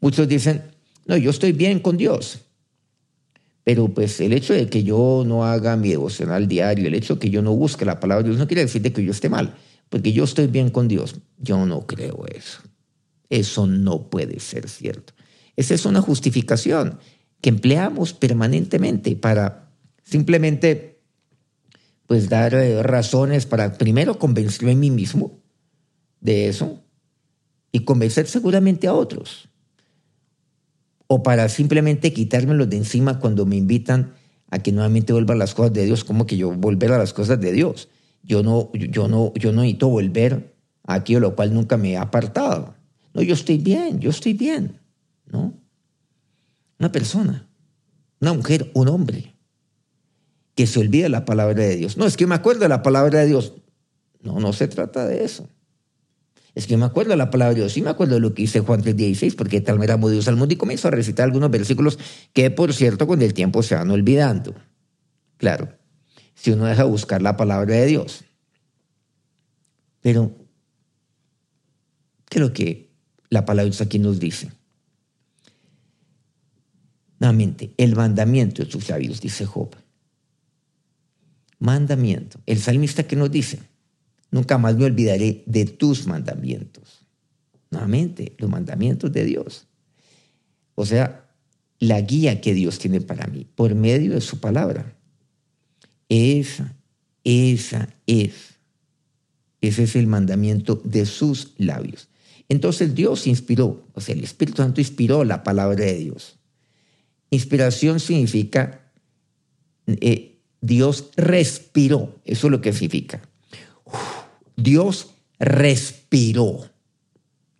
Muchos 0.00 0.28
dicen, 0.28 0.62
no, 1.06 1.16
yo 1.16 1.30
estoy 1.30 1.52
bien 1.52 1.80
con 1.80 1.96
Dios. 1.96 2.40
Pero 3.64 3.88
pues 3.88 4.20
el 4.20 4.32
hecho 4.32 4.52
de 4.52 4.68
que 4.68 4.84
yo 4.84 5.24
no 5.26 5.44
haga 5.44 5.76
mi 5.76 5.88
devocional 5.88 6.46
diario, 6.46 6.86
el 6.86 6.94
hecho 6.94 7.14
de 7.14 7.20
que 7.20 7.30
yo 7.30 7.42
no 7.42 7.54
busque 7.54 7.84
la 7.84 7.98
palabra 7.98 8.22
de 8.22 8.28
Dios, 8.28 8.38
no 8.38 8.46
quiere 8.46 8.62
decir 8.62 8.80
que 8.92 9.04
yo 9.04 9.10
esté 9.10 9.28
mal, 9.28 9.56
porque 9.88 10.12
yo 10.12 10.22
estoy 10.22 10.46
bien 10.46 10.70
con 10.70 10.86
Dios. 10.86 11.16
Yo 11.38 11.66
no 11.66 11.84
creo 11.86 12.24
eso. 12.32 12.60
Eso 13.28 13.66
no 13.66 14.08
puede 14.08 14.38
ser 14.38 14.68
cierto. 14.68 15.14
Esa 15.56 15.74
es 15.74 15.86
una 15.86 16.00
justificación 16.00 16.98
que 17.40 17.50
empleamos 17.50 18.12
permanentemente 18.12 19.16
para 19.16 19.70
simplemente 20.02 21.00
pues 22.06 22.28
dar 22.28 22.54
eh, 22.54 22.82
razones 22.82 23.46
para 23.46 23.72
primero 23.78 24.18
convencerme 24.18 24.72
a 24.72 24.76
mí 24.76 24.90
mismo 24.90 25.40
de 26.20 26.48
eso 26.48 26.82
y 27.72 27.80
convencer 27.80 28.26
seguramente 28.26 28.86
a 28.86 28.94
otros. 28.94 29.48
O 31.08 31.22
para 31.22 31.48
simplemente 31.48 32.12
quitármelo 32.12 32.66
de 32.66 32.76
encima 32.78 33.20
cuando 33.20 33.46
me 33.46 33.56
invitan 33.56 34.14
a 34.50 34.60
que 34.60 34.72
nuevamente 34.72 35.12
vuelva 35.12 35.34
a 35.34 35.36
las 35.36 35.54
cosas 35.54 35.72
de 35.72 35.84
Dios, 35.84 36.04
como 36.04 36.26
que 36.26 36.36
yo 36.36 36.52
volver 36.52 36.92
a 36.92 36.98
las 36.98 37.12
cosas 37.12 37.40
de 37.40 37.52
Dios. 37.52 37.88
Yo 38.22 38.42
no, 38.42 38.70
yo 38.72 39.08
no, 39.08 39.32
yo 39.34 39.52
no 39.52 39.62
necesito 39.62 39.88
volver 39.88 40.54
a 40.84 40.94
aquello 40.94 41.20
lo 41.20 41.36
cual 41.36 41.54
nunca 41.54 41.76
me 41.76 41.92
he 41.92 41.96
apartado. 41.96 42.74
No, 43.14 43.22
yo 43.22 43.34
estoy 43.34 43.58
bien, 43.58 44.00
yo 44.00 44.10
estoy 44.10 44.32
bien. 44.32 44.80
¿No? 45.26 45.60
Una 46.78 46.92
persona, 46.92 47.48
una 48.20 48.32
mujer, 48.32 48.70
un 48.74 48.88
hombre, 48.88 49.36
que 50.54 50.66
se 50.66 50.80
olvida 50.80 51.08
la 51.08 51.24
palabra 51.24 51.62
de 51.62 51.76
Dios. 51.76 51.96
No, 51.96 52.06
es 52.06 52.16
que 52.16 52.26
me 52.26 52.34
acuerdo 52.34 52.60
de 52.60 52.68
la 52.68 52.82
palabra 52.82 53.20
de 53.20 53.26
Dios. 53.26 53.54
No, 54.20 54.40
no 54.40 54.52
se 54.52 54.68
trata 54.68 55.06
de 55.06 55.24
eso. 55.24 55.48
Es 56.54 56.66
que 56.66 56.78
me 56.78 56.86
acuerdo 56.86 57.10
de 57.10 57.18
la 57.18 57.30
palabra 57.30 57.54
de 57.54 57.60
Dios. 57.60 57.72
Sí 57.74 57.82
me 57.82 57.90
acuerdo 57.90 58.14
de 58.14 58.20
lo 58.20 58.32
que 58.32 58.42
dice 58.42 58.60
Juan 58.60 58.82
3.16, 58.82 59.36
porque 59.36 59.60
tal 59.60 59.78
me 59.78 59.90
amo 59.92 60.08
Dios 60.08 60.26
al 60.26 60.36
mundo 60.36 60.54
y 60.54 60.56
comienzo 60.56 60.88
a 60.88 60.90
recitar 60.90 61.26
algunos 61.26 61.50
versículos 61.50 61.98
que, 62.32 62.50
por 62.50 62.72
cierto, 62.72 63.06
con 63.06 63.20
el 63.20 63.34
tiempo 63.34 63.62
se 63.62 63.74
van 63.74 63.90
olvidando. 63.90 64.54
Claro, 65.36 65.68
si 66.34 66.52
uno 66.52 66.64
deja 66.64 66.84
buscar 66.84 67.20
la 67.20 67.36
palabra 67.36 67.74
de 67.74 67.84
Dios. 67.84 68.24
Pero, 70.00 70.34
¿qué 72.30 72.40
lo 72.40 72.54
que 72.54 72.90
la 73.28 73.44
palabra 73.44 73.64
de 73.64 73.70
Dios 73.70 73.82
aquí 73.82 73.98
nos 73.98 74.18
dice? 74.18 74.50
Nuevamente, 77.18 77.72
el 77.76 77.96
mandamiento 77.96 78.64
de 78.64 78.70
sus 78.70 78.88
labios, 78.88 79.20
dice 79.20 79.46
Job. 79.46 79.74
Mandamiento. 81.58 82.40
El 82.46 82.58
salmista 82.58 83.04
que 83.04 83.16
nos 83.16 83.30
dice, 83.30 83.60
nunca 84.30 84.58
más 84.58 84.76
me 84.76 84.84
olvidaré 84.84 85.42
de 85.46 85.64
tus 85.64 86.06
mandamientos. 86.06 87.06
Nuevamente, 87.70 88.34
los 88.38 88.50
mandamientos 88.50 89.12
de 89.12 89.24
Dios. 89.24 89.66
O 90.74 90.84
sea, 90.84 91.26
la 91.78 92.00
guía 92.00 92.40
que 92.40 92.54
Dios 92.54 92.78
tiene 92.78 93.00
para 93.00 93.26
mí 93.26 93.46
por 93.54 93.74
medio 93.74 94.12
de 94.12 94.20
su 94.20 94.38
palabra. 94.38 94.94
Esa, 96.08 96.76
esa 97.24 97.88
es. 98.06 98.56
Ese 99.60 99.84
es 99.84 99.96
el 99.96 100.06
mandamiento 100.06 100.80
de 100.84 101.06
sus 101.06 101.54
labios. 101.56 102.08
Entonces 102.48 102.94
Dios 102.94 103.26
inspiró, 103.26 103.84
o 103.92 104.00
sea, 104.00 104.14
el 104.14 104.22
Espíritu 104.22 104.58
Santo 104.58 104.80
inspiró 104.80 105.24
la 105.24 105.42
palabra 105.42 105.84
de 105.84 105.94
Dios. 105.94 106.35
Inspiración 107.30 108.00
significa 108.00 108.86
eh, 109.86 110.40
Dios 110.60 111.10
respiró, 111.16 112.20
eso 112.24 112.46
es 112.46 112.50
lo 112.50 112.60
que 112.60 112.72
significa. 112.72 113.22
Dios 114.56 115.10
respiró, 115.38 116.68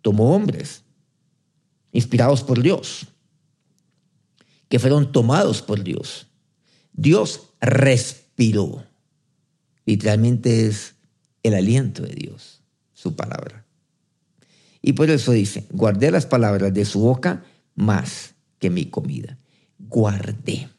tomó 0.01 0.35
hombres 0.35 0.83
inspirados 1.91 2.43
por 2.43 2.61
Dios, 2.61 3.07
que 4.67 4.79
fueron 4.79 5.11
tomados 5.11 5.61
por 5.61 5.83
Dios. 5.83 6.27
Dios 6.91 7.49
respiró. 7.61 8.83
Literalmente 9.85 10.67
es 10.67 10.95
el 11.43 11.53
aliento 11.53 12.03
de 12.03 12.13
Dios, 12.13 12.61
su 12.93 13.15
palabra. 13.15 13.65
Y 14.81 14.93
por 14.93 15.09
eso 15.09 15.31
dice, 15.31 15.65
guardé 15.69 16.11
las 16.11 16.25
palabras 16.25 16.73
de 16.73 16.83
su 16.83 16.99
boca 16.99 17.45
más 17.75 18.33
que 18.59 18.69
mi 18.69 18.85
comida 18.85 19.37
guardé. 19.79 20.69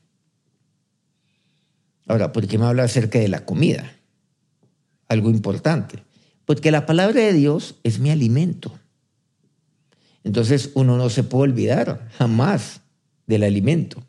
Ahora, 2.06 2.32
¿por 2.32 2.46
qué 2.46 2.58
me 2.58 2.66
habla 2.66 2.84
acerca 2.84 3.18
de 3.18 3.28
la 3.28 3.44
comida? 3.44 3.92
Algo 5.08 5.30
importante. 5.30 6.02
Porque 6.44 6.70
la 6.70 6.86
palabra 6.86 7.20
de 7.20 7.32
Dios 7.32 7.76
es 7.82 7.98
mi 7.98 8.10
alimento. 8.10 8.78
Entonces 10.24 10.70
uno 10.74 10.96
no 10.96 11.10
se 11.10 11.22
puede 11.22 11.52
olvidar 11.52 12.08
jamás 12.16 12.80
del 13.26 13.42
alimento. 13.42 14.02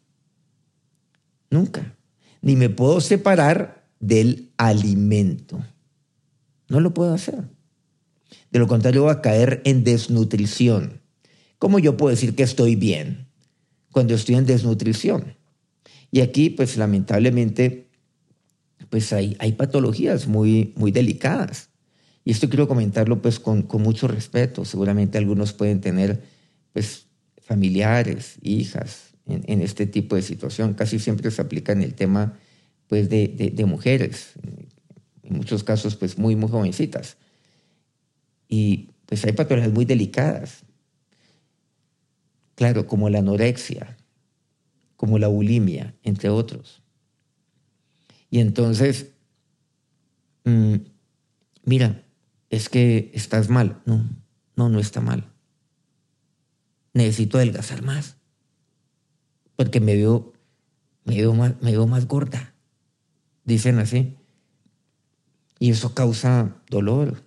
Nunca. 1.50 1.96
Ni 2.42 2.56
me 2.56 2.70
puedo 2.70 3.02
separar 3.02 3.88
del 4.00 4.52
alimento. 4.58 5.62
No 6.70 6.80
lo 6.80 6.94
puedo 6.94 7.14
hacer. 7.14 7.44
De 8.52 8.60
lo 8.60 8.68
contrario, 8.68 9.04
voy 9.04 9.12
a 9.12 9.22
caer 9.22 9.62
en 9.66 9.84
desnutrición. 9.84 11.02
¿Cómo 11.58 11.80
yo 11.80 11.98
puedo 11.98 12.12
decir 12.12 12.36
que 12.36 12.44
estoy 12.44 12.76
bien? 12.76 13.29
Cuando 13.92 14.16
estoy 14.16 14.36
en 14.36 14.46
desnutrición. 14.46 15.36
Y 16.12 16.22
aquí, 16.22 16.50
pues 16.50 16.78
lamentablemente, 16.78 17.88
pues 18.90 19.14
hay, 19.14 19.36
hay 19.40 19.54
patologías 19.54 20.28
muy, 20.28 20.74
muy 20.76 20.92
delicadas. 20.92 21.70
Y 22.24 22.32
esto 22.32 22.50
quiero 22.50 22.68
comentarlo 22.68 23.22
pues 23.22 23.40
con, 23.40 23.64
con 23.64 23.82
mucho 23.82 24.08
respeto. 24.08 24.66
Seguramente 24.66 25.18
algunos 25.18 25.54
pueden 25.54 25.82
tener 25.82 26.22
pues 26.74 27.08
familiares, 27.42 28.36
hijas 28.42 29.10
en, 29.26 29.62
este 29.62 29.86
tipo 29.86 30.16
de 30.16 30.22
situación. 30.22 30.74
Casi 30.74 31.00
siempre 31.00 31.32
se 31.32 31.42
aplica 31.42 31.72
en 31.72 31.82
el 31.82 31.94
tema 31.94 32.38
pues 32.88 33.10
de, 33.10 33.28
de, 33.28 33.52
de 33.52 33.66
mujeres, 33.66 34.34
en 35.24 35.36
muchos 35.38 35.64
casos 35.64 35.96
pues 35.96 36.18
muy, 36.18 36.36
muy 36.36 36.50
jovencitas. 36.50 37.18
Y 38.48 38.90
pues 39.06 39.24
hay 39.26 39.34
patologías 39.34 39.74
muy 39.74 39.86
delicadas. 39.86 40.64
Claro, 42.60 42.88
como 42.88 43.10
la 43.10 43.20
anorexia, 43.20 43.96
como 44.98 45.18
la 45.18 45.30
bulimia, 45.30 45.96
entre 46.04 46.28
otros. 46.28 46.84
Y 48.30 48.40
entonces, 48.42 49.12
mmm, 50.44 50.76
mira, 51.64 52.04
es 52.50 52.68
que 52.68 53.12
estás 53.14 53.48
mal. 53.48 53.82
No, 53.86 54.10
no, 54.58 54.68
no 54.68 54.82
está 54.82 55.00
mal. 55.00 55.32
Necesito 56.94 57.38
adelgazar 57.38 57.82
más. 57.82 58.18
Porque 59.56 59.80
me 59.80 59.96
veo, 59.96 60.34
me 61.06 61.26
más, 61.28 61.54
me 61.62 61.72
veo 61.72 61.88
más 61.88 62.10
gorda. 62.10 62.54
Dicen 63.46 63.80
así. 63.80 64.18
Y 65.60 65.70
eso 65.70 65.96
causa 65.96 66.58
dolor, 66.70 67.24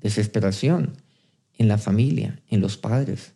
desesperación 0.00 0.96
en 1.56 1.68
la 1.68 1.78
familia, 1.78 2.42
en 2.48 2.60
los 2.60 2.76
padres. 2.76 3.34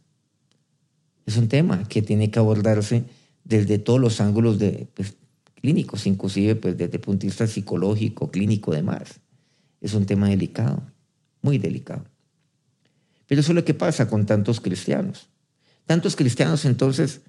Es 1.26 1.37
un 1.37 1.49
tema 1.49 1.85
que 1.88 2.02
tiene 2.02 2.31
que 2.31 2.38
abordarse 2.38 3.04
desde 3.45 3.78
todos 3.78 4.00
los 4.00 4.21
ángulos 4.21 4.59
de, 4.59 4.88
pues, 4.95 5.16
clínicos, 5.64 6.07
inclusive 6.07 6.57
pues, 6.57 6.76
desde 6.76 6.97
el 6.97 7.00
punto 7.00 7.23
de 7.23 7.28
vista 7.28 7.47
psicológico, 7.47 8.31
clínico, 8.31 8.73
demás. 8.73 9.21
Es 9.81 9.95
un 9.95 10.04
tema 10.04 10.28
delicado, 10.28 10.83
muy 11.40 11.59
delicado. 11.59 12.04
Pero 13.26 13.40
eso 13.40 13.52
es 13.52 13.57
lo 13.57 13.64
que 13.64 13.75
pasa 13.75 14.09
con 14.09 14.26
tantos 14.26 14.61
cristianos. 14.61 15.28
Tantos 15.87 16.16
cristianos 16.16 16.64
entonces 16.64 17.23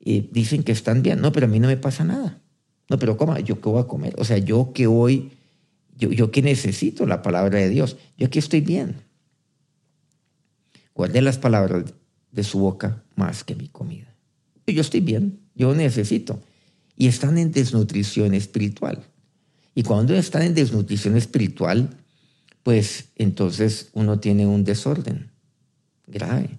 eh, 0.00 0.28
dicen 0.32 0.62
que 0.62 0.72
están 0.72 1.02
bien. 1.02 1.20
No, 1.20 1.32
pero 1.32 1.46
a 1.46 1.48
mí 1.50 1.60
no 1.60 1.68
me 1.68 1.76
pasa 1.76 2.04
nada. 2.04 2.40
No, 2.88 2.98
pero 2.98 3.16
¿cómo? 3.16 3.36
¿Yo 3.38 3.60
qué 3.60 3.68
voy 3.68 3.82
a 3.82 3.86
comer? 3.86 4.14
O 4.18 4.24
sea, 4.24 4.38
yo 4.38 4.72
que 4.72 4.86
hoy, 4.86 5.32
yo, 5.96 6.10
yo 6.12 6.30
que 6.30 6.42
necesito 6.42 7.04
la 7.04 7.22
palabra 7.22 7.58
de 7.58 7.68
Dios, 7.68 7.96
yo 8.16 8.26
aquí 8.26 8.38
estoy 8.38 8.60
bien. 8.60 8.96
Guardé 10.94 11.20
las 11.20 11.36
palabras 11.36 11.92
de 12.36 12.44
su 12.44 12.60
boca 12.60 13.02
más 13.16 13.42
que 13.42 13.56
mi 13.56 13.68
comida. 13.68 14.14
Yo 14.66 14.80
estoy 14.80 15.00
bien, 15.00 15.40
yo 15.54 15.74
necesito 15.74 16.40
y 16.96 17.08
están 17.08 17.38
en 17.38 17.50
desnutrición 17.50 18.34
espiritual. 18.34 19.04
Y 19.74 19.82
cuando 19.82 20.14
están 20.14 20.42
en 20.42 20.54
desnutrición 20.54 21.16
espiritual, 21.16 21.90
pues 22.62 23.08
entonces 23.16 23.90
uno 23.92 24.20
tiene 24.20 24.46
un 24.46 24.64
desorden 24.64 25.30
grave. 26.06 26.58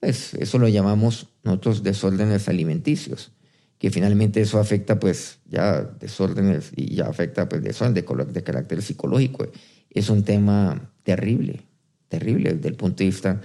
Pues 0.00 0.34
eso 0.34 0.58
lo 0.58 0.68
llamamos 0.68 1.28
nosotros 1.42 1.82
desórdenes 1.82 2.48
alimenticios, 2.48 3.32
que 3.78 3.90
finalmente 3.90 4.40
eso 4.40 4.58
afecta 4.58 4.98
pues 4.98 5.38
ya 5.46 5.82
desórdenes 5.82 6.72
y 6.76 6.96
ya 6.96 7.06
afecta 7.06 7.48
pues 7.48 7.62
desorden 7.62 7.94
de, 7.94 8.32
de 8.32 8.42
carácter 8.42 8.82
psicológico. 8.82 9.50
Es 9.90 10.10
un 10.10 10.22
tema 10.22 10.92
terrible, 11.02 11.62
terrible 12.08 12.54
desde 12.54 12.68
el 12.68 12.74
punto 12.74 12.98
de 12.98 13.06
vista 13.06 13.40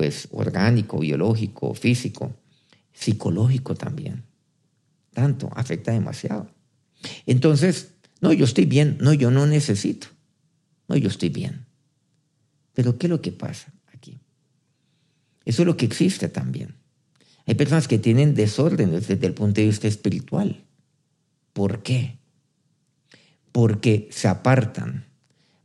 pues 0.00 0.28
orgánico, 0.30 0.98
biológico, 0.98 1.74
físico, 1.74 2.34
psicológico 2.90 3.74
también 3.74 4.30
tanto, 5.12 5.50
afecta 5.54 5.92
demasiado. 5.92 6.50
Entonces, 7.26 7.92
no, 8.22 8.32
yo 8.32 8.46
estoy 8.46 8.64
bien, 8.64 8.96
no, 9.00 9.12
yo 9.12 9.30
no 9.30 9.46
necesito, 9.46 10.06
no, 10.88 10.96
yo 10.96 11.08
estoy 11.08 11.28
bien. 11.28 11.66
Pero 12.72 12.96
¿qué 12.98 13.06
es 13.06 13.10
lo 13.10 13.20
que 13.20 13.32
pasa 13.32 13.72
aquí? 13.92 14.18
Eso 15.44 15.62
es 15.62 15.66
lo 15.66 15.76
que 15.76 15.86
existe 15.86 16.28
también. 16.28 16.76
Hay 17.46 17.54
personas 17.54 17.88
que 17.88 17.98
tienen 17.98 18.34
desórdenes 18.34 19.08
desde 19.08 19.26
el 19.26 19.34
punto 19.34 19.60
de 19.60 19.66
vista 19.66 19.88
espiritual. 19.88 20.64
¿Por 21.52 21.82
qué? 21.82 22.18
Porque 23.52 24.08
se 24.12 24.28
apartan, 24.28 25.06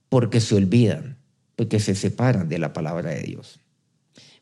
porque 0.10 0.42
se 0.42 0.56
olvidan, 0.56 1.18
porque 1.56 1.80
se 1.80 1.96
separan 1.96 2.50
de 2.50 2.60
la 2.60 2.74
palabra 2.74 3.12
de 3.12 3.22
Dios. 3.22 3.60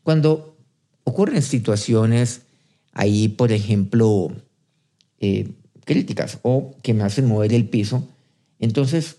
Cuando 0.03 0.57
ocurren 1.03 1.41
situaciones 1.41 2.43
ahí, 2.91 3.27
por 3.27 3.51
ejemplo, 3.51 4.31
eh, 5.19 5.51
críticas 5.85 6.39
o 6.43 6.75
que 6.81 6.93
me 6.93 7.03
hacen 7.03 7.27
mover 7.27 7.53
el 7.53 7.67
piso. 7.67 8.07
Entonces, 8.59 9.17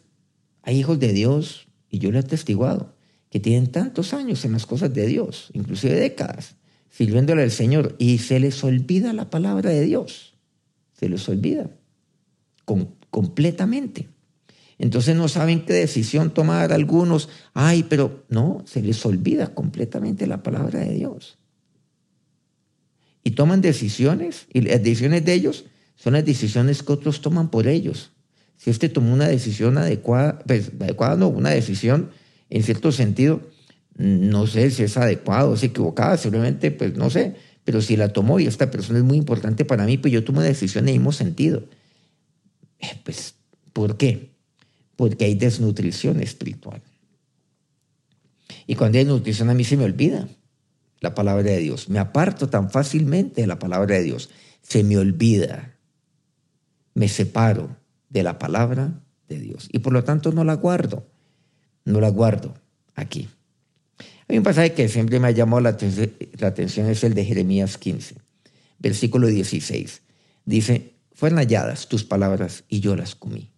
hay 0.62 0.78
hijos 0.78 0.98
de 0.98 1.12
Dios, 1.12 1.66
y 1.90 1.98
yo 1.98 2.10
lo 2.10 2.18
he 2.18 2.20
atestiguado, 2.20 2.94
que 3.30 3.40
tienen 3.40 3.70
tantos 3.70 4.14
años 4.14 4.44
en 4.44 4.52
las 4.52 4.66
cosas 4.66 4.94
de 4.94 5.06
Dios, 5.06 5.50
inclusive 5.52 5.94
décadas, 5.94 6.56
sirviéndole 6.90 7.42
al 7.42 7.50
Señor, 7.50 7.96
y 7.98 8.18
se 8.18 8.40
les 8.40 8.62
olvida 8.64 9.12
la 9.12 9.28
palabra 9.28 9.70
de 9.70 9.82
Dios. 9.82 10.34
Se 10.92 11.08
les 11.08 11.28
olvida 11.28 11.68
completamente. 13.10 14.08
Entonces 14.78 15.16
no 15.16 15.28
saben 15.28 15.64
qué 15.64 15.72
decisión 15.72 16.30
tomar 16.30 16.72
algunos. 16.72 17.28
Ay, 17.52 17.84
pero 17.84 18.24
no, 18.28 18.62
se 18.66 18.82
les 18.82 19.04
olvida 19.06 19.54
completamente 19.54 20.26
la 20.26 20.42
palabra 20.42 20.80
de 20.80 20.94
Dios. 20.94 21.38
Y 23.22 23.32
toman 23.32 23.60
decisiones, 23.60 24.46
y 24.52 24.60
las 24.60 24.82
decisiones 24.82 25.24
de 25.24 25.32
ellos 25.32 25.64
son 25.96 26.14
las 26.14 26.24
decisiones 26.24 26.82
que 26.82 26.92
otros 26.92 27.20
toman 27.20 27.50
por 27.50 27.66
ellos. 27.68 28.10
Si 28.56 28.70
este 28.70 28.88
tomó 28.88 29.12
una 29.12 29.28
decisión 29.28 29.78
adecuada, 29.78 30.38
pues 30.40 30.72
adecuada 30.80 31.16
no, 31.16 31.28
una 31.28 31.50
decisión 31.50 32.10
en 32.50 32.62
cierto 32.62 32.92
sentido, 32.92 33.40
no 33.96 34.46
sé 34.46 34.70
si 34.70 34.82
es 34.82 34.96
adecuada 34.96 35.46
o 35.46 35.54
es 35.54 35.62
equivocada, 35.62 36.16
seguramente, 36.16 36.70
pues 36.70 36.96
no 36.96 37.10
sé, 37.10 37.34
pero 37.64 37.80
si 37.80 37.96
la 37.96 38.12
tomó 38.12 38.40
y 38.40 38.46
esta 38.46 38.70
persona 38.70 38.98
es 38.98 39.04
muy 39.04 39.16
importante 39.16 39.64
para 39.64 39.86
mí, 39.86 39.96
pues 39.96 40.12
yo 40.12 40.24
tomo 40.24 40.40
una 40.40 40.48
decisión 40.48 40.84
en 40.84 40.94
el 40.94 41.00
mismo 41.00 41.12
sentido. 41.12 41.64
Eh, 42.80 43.00
pues, 43.04 43.36
¿por 43.72 43.96
qué? 43.96 44.33
Porque 44.96 45.24
hay 45.24 45.34
desnutrición 45.34 46.20
espiritual. 46.20 46.82
Y 48.66 48.74
cuando 48.76 48.98
hay 48.98 49.04
desnutrición 49.04 49.50
a 49.50 49.54
mí 49.54 49.64
se 49.64 49.76
me 49.76 49.84
olvida 49.84 50.28
la 51.00 51.14
palabra 51.14 51.42
de 51.42 51.58
Dios. 51.58 51.88
Me 51.88 51.98
aparto 51.98 52.48
tan 52.48 52.70
fácilmente 52.70 53.40
de 53.42 53.46
la 53.46 53.58
palabra 53.58 53.96
de 53.96 54.02
Dios. 54.02 54.30
Se 54.62 54.82
me 54.84 54.96
olvida 54.96 55.74
me 56.94 57.08
separo 57.08 57.76
de 58.08 58.22
la 58.22 58.38
palabra 58.38 59.02
de 59.28 59.38
Dios 59.38 59.68
y 59.72 59.80
por 59.80 59.92
lo 59.92 60.04
tanto 60.04 60.32
no 60.32 60.44
la 60.44 60.54
guardo, 60.54 61.06
no 61.84 62.00
la 62.00 62.08
guardo 62.08 62.54
aquí. 62.94 63.28
Hay 64.28 64.38
un 64.38 64.44
pasaje 64.44 64.72
que 64.72 64.88
siempre 64.88 65.20
me 65.20 65.28
ha 65.28 65.32
llamado 65.32 65.60
la, 65.60 65.70
atención, 65.70 66.88
es 66.88 67.04
el 67.04 67.14
de 67.14 67.24
Jeremías 67.24 67.76
15, 67.76 68.16
versículo 68.78 69.26
16. 69.26 70.02
Dice, 70.46 70.94
fueron 71.12 71.38
halladas 71.38 71.88
tus 71.88 72.04
palabras 72.04 72.64
y 72.68 72.80
yo 72.80 72.96
las 72.96 73.14
comí. 73.14 73.50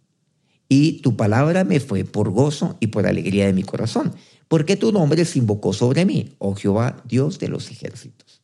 Y 0.68 1.00
tu 1.02 1.16
palabra 1.16 1.64
me 1.64 1.81
fue 1.81 2.05
por 2.05 2.31
gozo 2.31 2.76
y 2.81 2.88
por 2.88 3.07
alegría 3.07 3.46
de 3.46 3.52
mi 3.52 3.62
corazón, 3.62 4.12
porque 4.48 4.76
tu 4.76 4.92
nombre 4.92 5.24
se 5.24 5.38
invocó 5.38 5.72
sobre 5.72 6.05
mí, 6.05 6.35
oh 6.38 6.55
Jehová, 6.55 7.02
Dios 7.07 7.38
de 7.38 7.48
los 7.48 7.70
ejércitos. 7.70 8.42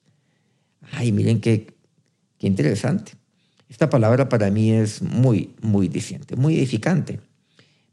Ay, 0.92 1.10
miren 1.12 1.40
qué, 1.40 1.74
qué 2.38 2.46
interesante. 2.46 3.12
Esta 3.68 3.88
palabra 3.88 4.28
para 4.28 4.50
mí 4.50 4.70
es 4.70 5.02
muy, 5.02 5.54
muy 5.62 5.88
diciente, 5.88 6.36
muy 6.36 6.58
edificante, 6.58 7.20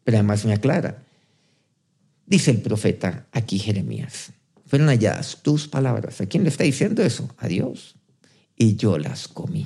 pero 0.03 0.17
además 0.17 0.45
me 0.45 0.53
aclara. 0.53 1.03
Dice 2.25 2.51
el 2.51 2.61
profeta 2.61 3.27
aquí 3.31 3.57
Jeremías, 3.57 4.33
fueron 4.65 4.89
halladas 4.89 5.39
tus 5.41 5.67
palabras. 5.67 6.21
¿A 6.21 6.27
quién 6.27 6.43
le 6.43 6.49
está 6.49 6.63
diciendo 6.63 7.01
eso? 7.01 7.33
A 7.37 7.47
Dios. 7.47 7.95
Y 8.55 8.75
yo 8.75 8.99
las 8.99 9.27
comí. 9.27 9.65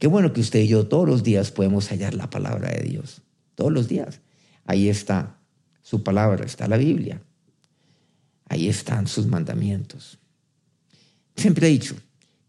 Qué 0.00 0.06
bueno 0.06 0.32
que 0.32 0.40
usted 0.40 0.60
y 0.60 0.68
yo 0.68 0.86
todos 0.86 1.06
los 1.06 1.22
días 1.22 1.50
podemos 1.50 1.88
hallar 1.88 2.14
la 2.14 2.30
palabra 2.30 2.70
de 2.70 2.82
Dios. 2.82 3.20
Todos 3.54 3.70
los 3.70 3.86
días. 3.86 4.22
Ahí 4.64 4.88
está 4.88 5.38
su 5.82 6.02
palabra, 6.02 6.46
está 6.46 6.66
la 6.66 6.78
Biblia. 6.78 7.20
Ahí 8.48 8.66
están 8.68 9.06
sus 9.06 9.26
mandamientos. 9.26 10.18
Siempre 11.36 11.68
he 11.68 11.70
dicho, 11.70 11.96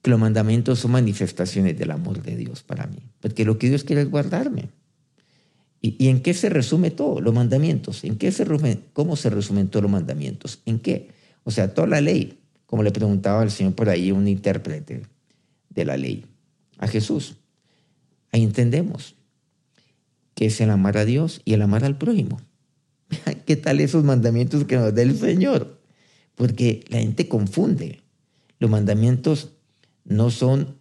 que 0.01 0.09
los 0.09 0.19
mandamientos 0.19 0.79
son 0.79 0.91
manifestaciones 0.91 1.77
del 1.77 1.91
amor 1.91 2.23
de 2.23 2.37
Dios 2.37 2.63
para 2.63 2.87
mí, 2.87 2.99
porque 3.19 3.43
lo 3.43 3.59
que 3.59 3.67
Dios 3.67 3.83
quiere 3.83 4.03
es 4.03 4.09
guardarme. 4.09 4.69
¿Y, 5.81 6.07
en 6.07 6.21
qué 6.21 6.33
se 6.33 6.49
resume 6.49 6.89
todo? 6.89 7.19
Los 7.19 7.33
mandamientos. 7.33 8.05
¿En 8.05 8.15
qué 8.15 8.31
se 8.31 8.45
resume, 8.45 8.79
¿Cómo 8.93 9.17
se 9.17 9.29
resumen 9.29 9.67
todos 9.67 9.83
los 9.83 9.91
mandamientos? 9.91 10.61
¿En 10.65 10.79
qué? 10.79 11.09
O 11.43 11.51
sea, 11.51 11.73
toda 11.73 11.87
la 11.87 11.99
ley, 11.99 12.39
como 12.65 12.81
le 12.81 12.91
preguntaba 12.91 13.41
al 13.41 13.51
Señor 13.51 13.75
por 13.75 13.89
ahí, 13.89 14.11
un 14.11 14.27
intérprete 14.27 15.01
de 15.69 15.85
la 15.85 15.97
ley, 15.97 16.25
a 16.77 16.87
Jesús. 16.87 17.35
Ahí 18.31 18.43
entendemos 18.43 19.15
que 20.35 20.45
es 20.45 20.61
el 20.61 20.69
amar 20.69 20.97
a 20.97 21.05
Dios 21.05 21.41
y 21.45 21.53
el 21.53 21.61
amar 21.61 21.83
al 21.83 21.97
prójimo. 21.97 22.39
¿Qué 23.45 23.55
tal 23.55 23.79
esos 23.79 24.03
mandamientos 24.03 24.65
que 24.65 24.77
nos 24.77 24.93
da 24.95 25.01
el 25.01 25.17
Señor? 25.17 25.81
Porque 26.35 26.83
la 26.87 26.99
gente 26.99 27.27
confunde. 27.27 28.01
Los 28.59 28.69
mandamientos 28.69 29.51
no 30.05 30.29
son 30.29 30.77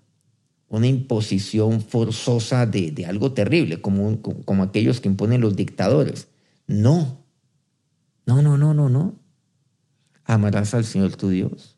una 0.68 0.86
imposición 0.86 1.82
forzosa 1.82 2.64
de, 2.64 3.04
algo 3.06 3.32
terrible, 3.32 3.80
como, 3.80 4.22
como 4.22 4.62
aquellos 4.62 5.00
que 5.00 5.08
imponen 5.08 5.40
los 5.40 5.56
dictadores. 5.56 6.28
No, 6.68 7.24
no, 8.24 8.40
no, 8.40 8.56
no, 8.56 8.72
no, 8.72 8.88
no. 8.88 9.18
Amarás 10.24 10.74
al 10.74 10.84
Señor 10.84 11.16
tu 11.16 11.28
Dios, 11.28 11.76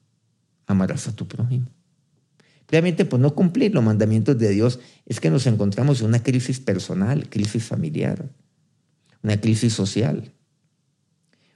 amarás 0.66 1.08
a 1.08 1.16
tu 1.16 1.26
prójimo. 1.26 1.68
Realmente, 2.72 3.04
por 3.04 3.20
no 3.20 3.34
cumplir 3.34 3.74
los 3.74 3.84
mandamientos 3.84 4.38
de 4.38 4.48
Dios, 4.48 4.80
es 5.04 5.20
que 5.20 5.28
nos 5.28 5.46
encontramos 5.46 6.00
en 6.00 6.06
una 6.06 6.22
crisis 6.22 6.58
personal, 6.58 7.28
crisis 7.28 7.64
familiar, 7.64 8.30
una 9.22 9.38
crisis 9.38 9.74
social. 9.74 10.32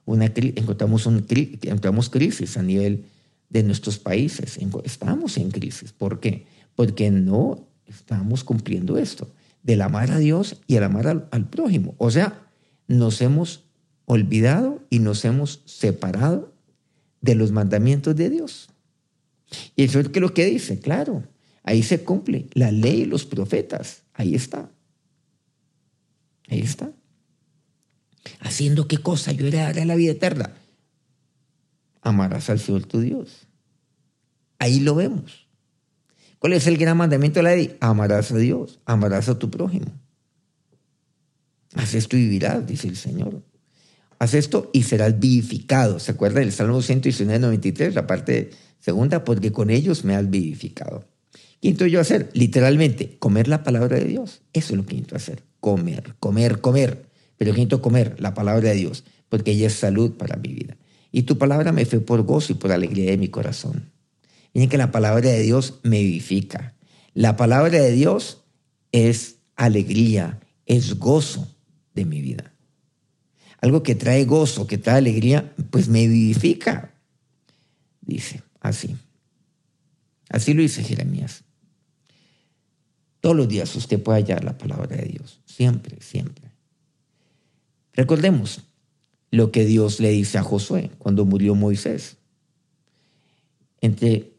Una, 0.04 0.26
encontramos, 0.26 1.06
un, 1.06 1.26
encontramos 1.62 2.10
crisis 2.10 2.58
a 2.58 2.62
nivel 2.62 3.06
de 3.48 3.62
nuestros 3.62 3.98
países. 3.98 4.58
Estamos 4.84 5.38
en 5.38 5.50
crisis. 5.50 5.90
¿Por 5.90 6.20
qué? 6.20 6.46
Porque 6.74 7.10
no 7.10 7.66
estamos 7.86 8.44
cumpliendo 8.44 8.98
esto, 8.98 9.32
del 9.62 9.80
amar 9.80 10.10
a 10.10 10.18
Dios 10.18 10.60
y 10.66 10.76
el 10.76 10.84
amar 10.84 11.28
al 11.30 11.48
prójimo. 11.48 11.94
O 11.96 12.10
sea, 12.10 12.46
nos 12.88 13.22
hemos 13.22 13.64
olvidado 14.04 14.82
y 14.90 14.98
nos 14.98 15.24
hemos 15.24 15.62
separado 15.64 16.52
de 17.22 17.34
los 17.36 17.52
mandamientos 17.52 18.14
de 18.16 18.28
Dios. 18.28 18.68
Y 19.74 19.84
eso 19.84 20.00
es 20.00 20.14
lo 20.16 20.34
que 20.34 20.46
dice, 20.46 20.78
claro, 20.80 21.24
ahí 21.62 21.82
se 21.82 22.02
cumple 22.02 22.48
la 22.54 22.72
ley 22.72 23.02
y 23.02 23.04
los 23.06 23.24
profetas, 23.24 24.02
ahí 24.14 24.34
está. 24.34 24.70
Ahí 26.48 26.60
está. 26.60 26.92
¿Haciendo 28.40 28.88
qué 28.88 28.98
cosa? 28.98 29.32
Yo 29.32 29.46
heredaré 29.46 29.84
la 29.84 29.94
vida 29.94 30.12
eterna. 30.12 30.52
Amarás 32.02 32.50
al 32.50 32.60
Señor 32.60 32.84
tu 32.84 33.00
Dios. 33.00 33.46
Ahí 34.58 34.80
lo 34.80 34.94
vemos. 34.94 35.46
¿Cuál 36.38 36.52
es 36.52 36.66
el 36.66 36.76
gran 36.76 36.96
mandamiento 36.96 37.40
de 37.40 37.42
la 37.44 37.56
ley? 37.56 37.76
Amarás 37.80 38.30
a 38.30 38.36
Dios, 38.36 38.80
amarás 38.84 39.28
a 39.28 39.38
tu 39.38 39.50
prójimo. 39.50 39.86
Haz 41.74 41.94
esto 41.94 42.16
y 42.16 42.20
vivirás, 42.20 42.66
dice 42.66 42.88
el 42.88 42.96
Señor. 42.96 43.42
Haz 44.18 44.34
esto 44.34 44.70
y 44.72 44.84
serás 44.84 45.18
vivificado. 45.18 45.98
¿Se 45.98 46.12
acuerda 46.12 46.40
del 46.40 46.52
Salmo 46.52 46.80
119, 46.80 47.38
93, 47.38 47.94
la 47.94 48.06
parte 48.06 48.50
segunda? 48.80 49.24
Porque 49.24 49.52
con 49.52 49.70
ellos 49.70 50.04
me 50.04 50.14
has 50.14 50.28
vivificado. 50.30 51.04
Quinto 51.60 51.86
yo 51.86 52.00
hacer, 52.00 52.30
literalmente, 52.32 53.16
comer 53.18 53.48
la 53.48 53.62
palabra 53.62 53.98
de 53.98 54.04
Dios. 54.04 54.42
Eso 54.52 54.72
es 54.72 54.76
lo 54.76 54.86
quinto 54.86 55.16
hacer. 55.16 55.42
Comer, 55.60 56.14
comer, 56.20 56.60
comer. 56.60 57.06
Pero 57.38 57.54
quinto, 57.54 57.82
comer 57.82 58.16
la 58.18 58.34
palabra 58.34 58.68
de 58.70 58.76
Dios, 58.76 59.04
porque 59.28 59.52
ella 59.52 59.66
es 59.66 59.74
salud 59.74 60.12
para 60.12 60.36
mi 60.36 60.52
vida. 60.52 60.76
Y 61.12 61.22
tu 61.22 61.38
palabra 61.38 61.72
me 61.72 61.84
fue 61.86 62.00
por 62.00 62.22
gozo 62.22 62.52
y 62.52 62.56
por 62.56 62.72
alegría 62.72 63.10
de 63.10 63.16
mi 63.16 63.28
corazón. 63.28 63.90
Miren 64.54 64.68
que 64.68 64.78
la 64.78 64.90
palabra 64.90 65.30
de 65.30 65.42
Dios 65.42 65.80
me 65.82 66.02
vivifica. 66.02 66.74
La 67.14 67.36
palabra 67.36 67.78
de 67.78 67.92
Dios 67.92 68.44
es 68.92 69.36
alegría, 69.56 70.40
es 70.66 70.98
gozo 70.98 71.48
de 71.94 72.04
mi 72.04 72.20
vida. 72.20 72.52
Algo 73.60 73.82
que 73.82 73.94
trae 73.94 74.24
gozo, 74.24 74.66
que 74.66 74.78
trae 74.78 74.98
alegría, 74.98 75.54
pues 75.70 75.88
me 75.88 76.06
vivifica. 76.06 76.94
Dice 78.02 78.45
así. 78.68 78.96
Así 80.28 80.54
lo 80.54 80.62
dice 80.62 80.82
Jeremías. 80.82 81.44
Todos 83.20 83.36
los 83.36 83.48
días 83.48 83.74
usted 83.74 84.02
puede 84.02 84.20
hallar 84.20 84.44
la 84.44 84.58
palabra 84.58 84.96
de 84.96 85.06
Dios. 85.06 85.40
Siempre, 85.46 85.98
siempre. 86.00 86.50
Recordemos 87.92 88.60
lo 89.30 89.50
que 89.50 89.64
Dios 89.64 90.00
le 90.00 90.10
dice 90.10 90.38
a 90.38 90.42
Josué 90.42 90.90
cuando 90.98 91.24
murió 91.24 91.54
Moisés. 91.54 92.16
Entre 93.80 94.32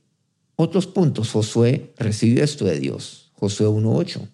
otros 0.56 0.88
puntos, 0.88 1.32
Josué 1.32 1.94
recibió 1.98 2.44
esto 2.44 2.66
de 2.66 2.80
Dios. 2.80 3.32
Josué 3.34 3.68
1.8. 3.68 4.28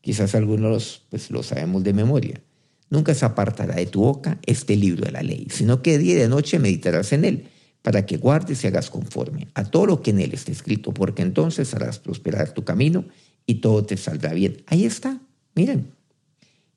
Quizás 0.00 0.34
algunos 0.34 1.02
pues, 1.10 1.30
lo 1.30 1.42
sabemos 1.42 1.84
de 1.84 1.92
memoria. 1.92 2.40
Nunca 2.88 3.14
se 3.14 3.24
apartará 3.24 3.76
de 3.76 3.86
tu 3.86 4.00
boca 4.00 4.38
este 4.46 4.76
libro 4.76 5.04
de 5.04 5.12
la 5.12 5.22
ley, 5.22 5.46
sino 5.50 5.82
que 5.82 5.98
día 5.98 6.14
y 6.14 6.16
de 6.16 6.28
noche 6.28 6.58
meditarás 6.58 7.12
en 7.12 7.24
él, 7.24 7.48
para 7.82 8.04
que 8.06 8.16
guardes 8.16 8.62
y 8.62 8.66
hagas 8.66 8.90
conforme 8.90 9.48
a 9.54 9.64
todo 9.64 9.86
lo 9.86 10.02
que 10.02 10.10
en 10.10 10.20
él 10.20 10.34
está 10.34 10.52
escrito, 10.52 10.92
porque 10.92 11.22
entonces 11.22 11.72
harás 11.74 11.98
prosperar 11.98 12.52
tu 12.52 12.64
camino 12.64 13.04
y 13.46 13.56
todo 13.56 13.84
te 13.84 13.96
saldrá 13.96 14.32
bien. 14.32 14.62
Ahí 14.66 14.84
está, 14.84 15.20
miren, 15.54 15.90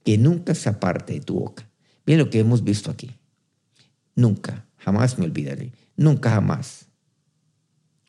que 0.04 0.18
nunca 0.18 0.56
se 0.56 0.70
aparte 0.70 1.14
de 1.14 1.22
tu 1.22 1.40
boca. 1.40 1.68
Miren 2.06 2.26
lo 2.26 2.30
que 2.30 2.40
hemos 2.40 2.64
visto 2.64 2.92
aquí. 2.92 3.12
Nunca, 4.16 4.66
jamás 4.78 5.18
me 5.18 5.26
olvidaré, 5.26 5.72
nunca 5.96 6.30
jamás 6.32 6.88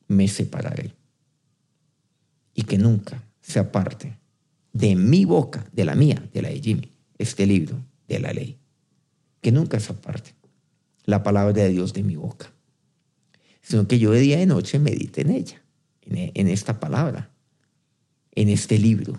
me 0.07 0.29
separaré. 0.29 0.93
Y 2.55 2.63
que 2.63 2.79
nunca 2.79 3.23
se 3.41 3.59
aparte 3.59 4.17
de 4.73 4.95
mi 4.95 5.25
boca, 5.25 5.67
de 5.73 5.85
la 5.85 5.95
mía, 5.95 6.29
de 6.33 6.43
la 6.43 6.49
de 6.49 6.61
Jimmy, 6.61 6.93
este 7.19 7.47
libro 7.47 7.77
de 8.07 8.21
la 8.21 8.33
ley. 8.33 8.59
Que 9.41 9.51
nunca 9.51 9.81
se 9.81 9.93
aparte 9.93 10.35
la 11.05 11.23
palabra 11.23 11.53
de 11.53 11.69
Dios 11.69 11.93
de 11.93 12.03
mi 12.03 12.17
boca, 12.17 12.51
sino 13.65 13.89
que 13.89 13.99
yo 13.99 14.13
de 14.13 14.21
día 14.21 14.37
y 14.37 14.41
de 14.41 14.47
noche 14.47 14.79
medite 14.79 15.23
en 15.23 15.31
ella, 15.31 15.61
en, 16.03 16.49
esta 16.49 16.79
palabra, 16.79 17.33
en 18.33 18.49
este 18.51 18.79
libro, 18.79 19.19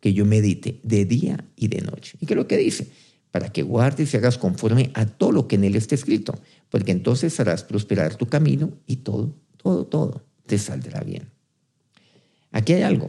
que 0.00 0.12
yo 0.12 0.24
medite 0.24 0.80
de 0.84 1.04
día 1.04 1.44
y 1.56 1.68
de 1.68 1.80
noche. 1.80 2.16
¿Y 2.20 2.26
qué 2.26 2.34
es 2.34 2.36
lo 2.36 2.46
que 2.46 2.58
dice? 2.58 2.88
Para 3.30 3.50
que 3.50 3.62
guardes 3.62 4.14
y 4.14 4.16
hagas 4.16 4.38
conforme 4.38 4.90
a 4.94 5.06
todo 5.06 5.32
lo 5.32 5.48
que 5.48 5.56
en 5.56 5.64
él 5.64 5.74
está 5.74 5.94
escrito, 5.94 6.38
porque 6.68 6.92
entonces 6.92 7.40
harás 7.40 7.64
prosperar 7.64 8.14
tu 8.16 8.26
camino 8.26 8.78
y 8.86 8.96
todo, 8.96 9.34
todo, 9.56 9.86
todo 9.86 10.24
te 10.46 10.58
saldrá 10.58 11.00
bien. 11.00 11.30
Aquí 12.52 12.74
hay 12.74 12.82
algo. 12.82 13.08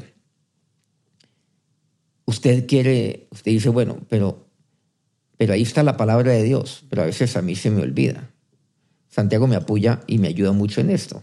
Usted 2.25 2.67
quiere, 2.67 3.27
usted 3.31 3.51
dice, 3.51 3.69
bueno, 3.69 4.05
pero 4.09 4.49
pero 5.39 5.53
ahí 5.53 5.61
está 5.61 5.83
la 5.83 5.95
palabra 5.95 6.33
de 6.33 6.43
Dios, 6.43 6.83
pero 6.89 7.03
a 7.03 7.05
veces 7.05 7.37
a 7.37 7.41
mí 7.41 7.55
se 7.55 7.71
me 7.71 7.81
olvida. 7.81 8.28
Santiago 9.09 9.47
me 9.47 9.55
apoya 9.55 10.01
y 10.07 10.19
me 10.19 10.29
ayuda 10.29 10.53
mucho 10.53 10.79
en 10.81 10.89
esto. 10.89 11.21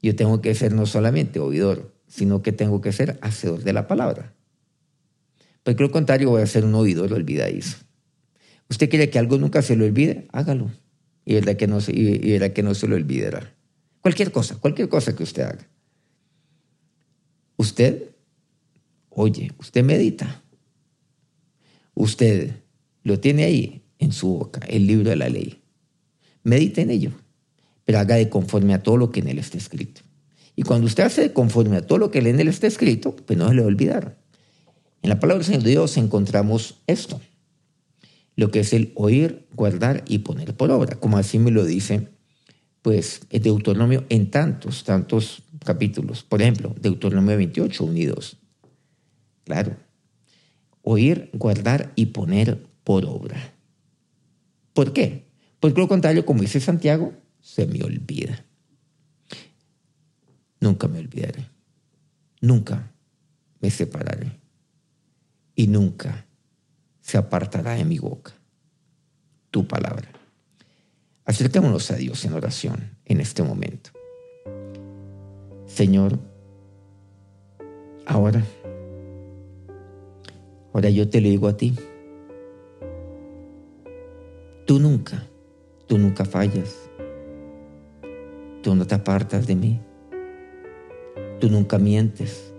Yo 0.00 0.16
tengo 0.16 0.40
que 0.40 0.54
ser 0.54 0.72
no 0.72 0.86
solamente 0.86 1.40
oidor, 1.40 1.92
sino 2.06 2.40
que 2.40 2.52
tengo 2.52 2.80
que 2.80 2.92
ser 2.92 3.18
hacedor 3.20 3.62
de 3.64 3.72
la 3.72 3.86
palabra. 3.86 4.32
Porque 5.62 5.82
lo 5.82 5.90
contrario 5.90 6.30
voy 6.30 6.40
a 6.40 6.46
ser 6.46 6.64
un 6.64 6.74
oidor 6.74 7.12
olvidadizo. 7.12 7.78
¿Usted 8.70 8.88
quiere 8.88 9.10
que 9.10 9.18
algo 9.18 9.38
nunca 9.38 9.60
se 9.60 9.76
le 9.76 9.84
olvide? 9.84 10.28
Hágalo. 10.32 10.70
Y 11.24 11.34
verá 11.34 11.56
que 11.56 11.66
no 11.66 11.78
que 11.80 12.62
no 12.62 12.74
se 12.74 12.88
lo 12.88 12.96
olvidará. 12.96 13.54
Cualquier 14.00 14.32
cosa, 14.32 14.56
cualquier 14.56 14.88
cosa 14.88 15.14
que 15.14 15.24
usted 15.24 15.42
haga. 15.42 15.68
Usted 17.56 18.08
oye, 19.18 19.50
usted 19.58 19.82
medita. 19.84 20.42
Usted 21.94 22.54
lo 23.02 23.18
tiene 23.18 23.44
ahí 23.44 23.82
en 23.98 24.12
su 24.12 24.28
boca, 24.28 24.60
el 24.68 24.86
libro 24.86 25.10
de 25.10 25.16
la 25.16 25.28
ley. 25.28 25.60
Medite 26.48 26.80
en 26.80 26.90
ello, 26.90 27.12
pero 27.84 27.98
haga 27.98 28.16
de 28.16 28.28
conforme 28.28 28.74
a 28.74 28.82
todo 28.82 28.96
lo 28.96 29.12
que 29.12 29.20
en 29.20 29.28
él 29.28 29.38
está 29.38 29.58
escrito. 29.58 30.00
Y 30.56 30.62
cuando 30.62 30.86
usted 30.86 31.04
hace 31.04 31.20
de 31.20 31.32
conforme 31.32 31.76
a 31.76 31.82
todo 31.82 31.98
lo 31.98 32.10
que 32.10 32.18
en 32.18 32.40
él 32.40 32.48
está 32.48 32.66
escrito, 32.66 33.14
pues 33.14 33.38
no 33.38 33.48
se 33.48 33.54
le 33.54 33.60
va 33.60 33.66
olvidar. 33.68 34.18
En 35.02 35.10
la 35.10 35.20
palabra 35.20 35.44
del 35.44 35.46
Señor 35.46 35.62
Dios 35.62 35.96
encontramos 35.96 36.80
esto, 36.86 37.20
lo 38.34 38.50
que 38.50 38.60
es 38.60 38.72
el 38.72 38.92
oír, 38.94 39.46
guardar 39.54 40.04
y 40.08 40.18
poner 40.20 40.54
por 40.56 40.70
obra, 40.70 40.96
como 40.96 41.18
así 41.18 41.38
me 41.38 41.50
lo 41.50 41.64
dice 41.64 42.08
pues 42.82 43.20
Deuteronomio 43.30 44.06
en 44.08 44.30
tantos, 44.30 44.84
tantos 44.84 45.42
capítulos. 45.62 46.22
Por 46.22 46.40
ejemplo, 46.40 46.74
Deuteronomio 46.80 47.36
28, 47.36 47.84
1 47.84 47.98
y 47.98 48.06
2. 48.06 48.36
Claro. 49.44 49.76
Oír, 50.82 51.28
guardar 51.34 51.92
y 51.96 52.06
poner 52.06 52.62
por 52.84 53.04
obra. 53.04 53.52
¿Por 54.72 54.94
qué? 54.94 55.27
Porque 55.60 55.80
lo 55.80 55.88
contrario, 55.88 56.24
como 56.24 56.42
dice 56.42 56.60
Santiago, 56.60 57.12
se 57.40 57.66
me 57.66 57.82
olvida. 57.82 58.44
Nunca 60.60 60.88
me 60.88 60.98
olvidaré. 60.98 61.48
Nunca 62.40 62.92
me 63.60 63.70
separaré. 63.70 64.38
Y 65.54 65.66
nunca 65.66 66.26
se 67.00 67.18
apartará 67.18 67.74
de 67.74 67.84
mi 67.84 67.98
boca 67.98 68.32
tu 69.50 69.66
palabra. 69.66 70.08
Acerquémonos 71.24 71.90
a 71.90 71.96
Dios 71.96 72.24
en 72.24 72.32
oración 72.32 72.96
en 73.04 73.20
este 73.20 73.42
momento. 73.42 73.90
Señor, 75.66 76.18
ahora, 78.06 78.42
ahora 80.72 80.90
yo 80.90 81.08
te 81.08 81.20
lo 81.20 81.28
digo 81.28 81.48
a 81.48 81.56
ti. 81.56 81.76
Tú 84.66 84.78
nunca, 84.78 85.27
tú 85.88 85.98
nunca 85.98 86.24
fallas. 86.24 86.88
Tú 88.62 88.74
no 88.74 88.86
te 88.86 88.94
apartas 88.94 89.46
de 89.46 89.56
mí. 89.56 89.80
Tú 91.40 91.48
nunca 91.50 91.78
mientes. 91.78 92.54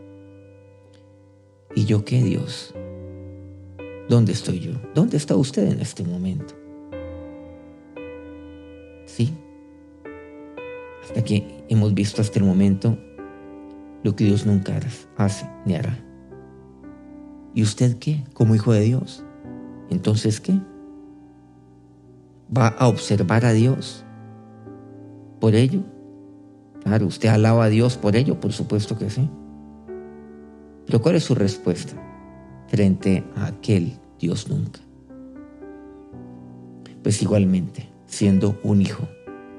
¿Y 1.76 1.86
yo 1.86 2.04
qué, 2.04 2.22
Dios? 2.22 2.74
¿Dónde 4.10 4.32
estoy 4.32 4.60
yo? 4.60 4.72
¿Dónde 4.96 5.18
está 5.18 5.36
usted 5.36 5.72
en 5.72 5.80
este 5.80 6.04
momento? 6.04 6.56
Sí. 9.06 9.32
Hasta 11.04 11.24
que 11.24 11.64
hemos 11.70 11.94
visto 11.94 12.22
hasta 12.22 12.40
el 12.40 12.46
momento 12.46 12.98
lo 14.04 14.16
que 14.16 14.26
Dios 14.26 14.46
nunca 14.46 14.80
hace 15.18 15.48
ni 15.66 15.76
hará. 15.76 15.98
¿Y 17.54 17.62
usted 17.62 17.98
qué? 18.00 18.24
Como 18.34 18.56
hijo 18.56 18.74
de 18.74 18.82
Dios. 18.82 19.24
Entonces, 19.90 20.40
¿qué? 20.40 20.60
¿Va 22.56 22.68
a 22.68 22.88
observar 22.88 23.46
a 23.46 23.54
Dios 23.54 24.04
por 25.40 25.54
ello? 25.54 25.82
Claro, 26.84 27.06
¿usted 27.06 27.30
alaba 27.30 27.66
a 27.66 27.70
Dios 27.70 27.98
por 27.98 28.16
ello? 28.16 28.40
Por 28.40 28.54
supuesto 28.54 28.98
que 28.98 29.10
sí. 29.10 29.30
Pero 30.86 31.02
¿cuál 31.02 31.16
es 31.16 31.24
su 31.24 31.36
respuesta 31.36 31.94
frente 32.68 33.24
a 33.36 33.48
aquel 33.48 34.00
Dios 34.20 34.50
nunca? 34.50 34.80
Pues 37.04 37.22
igualmente, 37.22 37.88
siendo 38.08 38.60
un 38.64 38.82
hijo, 38.82 39.08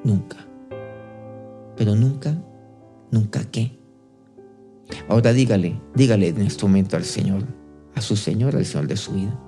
nunca. 0.02 0.38
Pero 1.76 1.94
nunca, 1.94 2.34
nunca 3.12 3.44
qué. 3.44 3.78
Ahora 5.08 5.32
dígale, 5.32 5.80
dígale 5.94 6.28
en 6.28 6.42
este 6.42 6.64
momento 6.64 6.96
al 6.96 7.04
Señor, 7.04 7.44
a 7.94 8.00
su 8.00 8.16
Señor, 8.16 8.56
al 8.56 8.64
Señor 8.64 8.88
de 8.88 8.96
su 8.96 9.12
vida. 9.12 9.38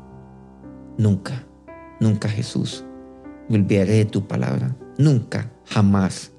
Nunca, 0.96 1.44
nunca 2.00 2.28
Jesús, 2.28 2.84
me 3.52 3.58
olvidaré 3.58 3.96
de 3.96 4.04
tu 4.06 4.26
palabra. 4.26 4.74
Nunca, 4.96 5.52
jamás 5.66 6.32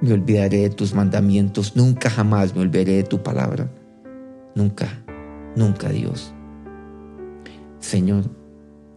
me 0.00 0.12
olvidaré 0.12 0.62
de 0.62 0.70
tus 0.70 0.92
mandamientos. 0.92 1.76
Nunca, 1.76 2.10
jamás 2.10 2.56
me 2.56 2.62
olvidaré 2.62 2.96
de 2.96 3.02
tu 3.04 3.22
palabra. 3.22 3.70
Nunca, 4.56 4.88
nunca 5.54 5.90
Dios. 5.90 6.34
Señor, 7.78 8.24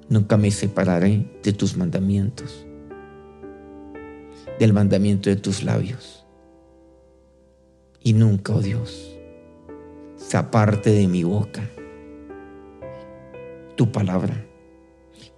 nunca 0.09 0.35
me 0.35 0.49
separaré 0.49 1.31
de 1.43 1.53
tus 1.53 1.77
mandamientos, 1.77 2.65
del 4.59 4.73
mandamiento 4.73 5.29
de 5.29 5.35
tus 5.35 5.61
labios. 5.61 6.25
Y 8.01 8.13
nunca, 8.13 8.55
oh 8.55 8.61
Dios, 8.61 9.15
se 10.15 10.37
aparte 10.37 10.89
de 10.89 11.07
mi 11.07 11.23
boca 11.23 11.61
tu 13.75 13.91
palabra. 13.91 14.43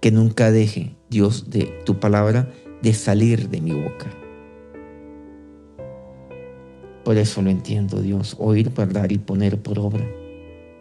Que 0.06 0.12
nunca 0.12 0.52
deje, 0.52 0.96
Dios, 1.10 1.50
de 1.50 1.64
tu 1.84 2.00
palabra 2.00 2.48
de 2.84 2.94
salir 2.94 3.50
de 3.50 3.60
mi 3.60 3.72
boca. 3.72 4.06
Por 7.04 7.18
eso 7.18 7.42
lo 7.42 7.50
entiendo, 7.50 8.04
Dios, 8.04 8.36
oír, 8.38 8.70
guardar 8.70 9.12
y 9.12 9.18
poner 9.18 9.60
por 9.60 9.80
obra, 9.80 10.06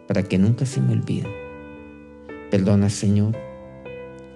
para 0.07 0.21
que 0.21 0.37
nunca 0.37 0.67
se 0.67 0.79
me 0.79 0.93
olvide. 0.93 1.25
Perdona, 2.51 2.91
Señor, 2.91 3.35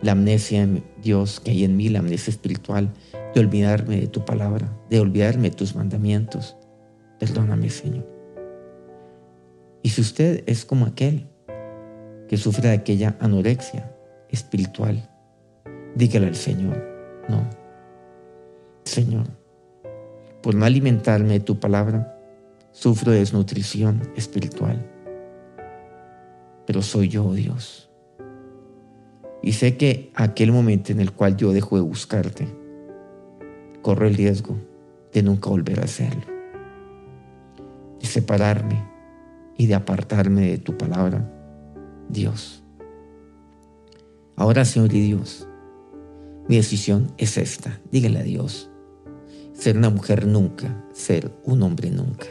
la 0.01 0.13
amnesia, 0.13 0.67
Dios, 1.03 1.39
que 1.39 1.51
hay 1.51 1.65
en 1.65 1.77
mí, 1.77 1.89
la 1.89 1.99
amnesia 1.99 2.31
espiritual, 2.31 2.91
de 3.35 3.41
olvidarme 3.41 4.01
de 4.01 4.07
tu 4.07 4.25
palabra, 4.25 4.75
de 4.89 5.01
olvidarme 5.01 5.51
de 5.51 5.55
tus 5.55 5.75
mandamientos. 5.75 6.57
Perdóname, 7.19 7.69
Señor. 7.69 8.07
Y 9.83 9.89
si 9.89 10.01
usted 10.01 10.43
es 10.47 10.65
como 10.65 10.87
aquel 10.87 11.27
que 12.27 12.37
sufre 12.37 12.69
de 12.69 12.73
aquella 12.73 13.15
anorexia 13.19 13.95
espiritual, 14.29 15.09
dígale 15.95 16.27
al 16.27 16.35
Señor, 16.35 16.77
no, 17.27 17.49
Señor, 18.83 19.27
por 20.41 20.55
no 20.55 20.65
alimentarme 20.65 21.33
de 21.33 21.39
tu 21.39 21.59
palabra, 21.59 22.17
sufro 22.71 23.11
de 23.11 23.19
desnutrición 23.19 24.01
espiritual. 24.15 24.85
Pero 26.65 26.81
soy 26.81 27.09
yo, 27.09 27.25
oh 27.25 27.33
Dios. 27.33 27.89
Y 29.41 29.53
sé 29.53 29.77
que 29.77 30.11
aquel 30.15 30.51
momento 30.51 30.91
en 30.91 30.99
el 30.99 31.11
cual 31.11 31.35
yo 31.35 31.51
dejo 31.51 31.75
de 31.75 31.81
buscarte, 31.81 32.47
corro 33.81 34.07
el 34.07 34.15
riesgo 34.15 34.57
de 35.13 35.23
nunca 35.23 35.49
volver 35.49 35.79
a 35.79 35.85
hacerlo, 35.85 36.25
de 37.99 38.05
separarme 38.05 38.83
y 39.57 39.67
de 39.67 39.75
apartarme 39.75 40.41
de 40.41 40.57
tu 40.57 40.77
palabra, 40.77 41.29
Dios. 42.09 42.58
Ahora, 44.39 44.63
Señor 44.63 44.93
y 44.93 45.01
Dios, 45.01 45.45
mi 46.47 46.55
decisión 46.55 47.11
es 47.17 47.37
esta. 47.37 47.81
Dígale 47.91 48.19
a 48.19 48.23
Dios, 48.23 48.69
ser 49.51 49.75
una 49.77 49.89
mujer 49.89 50.25
nunca, 50.25 50.81
ser 50.93 51.29
un 51.43 51.61
hombre 51.61 51.91
nunca. 51.91 52.27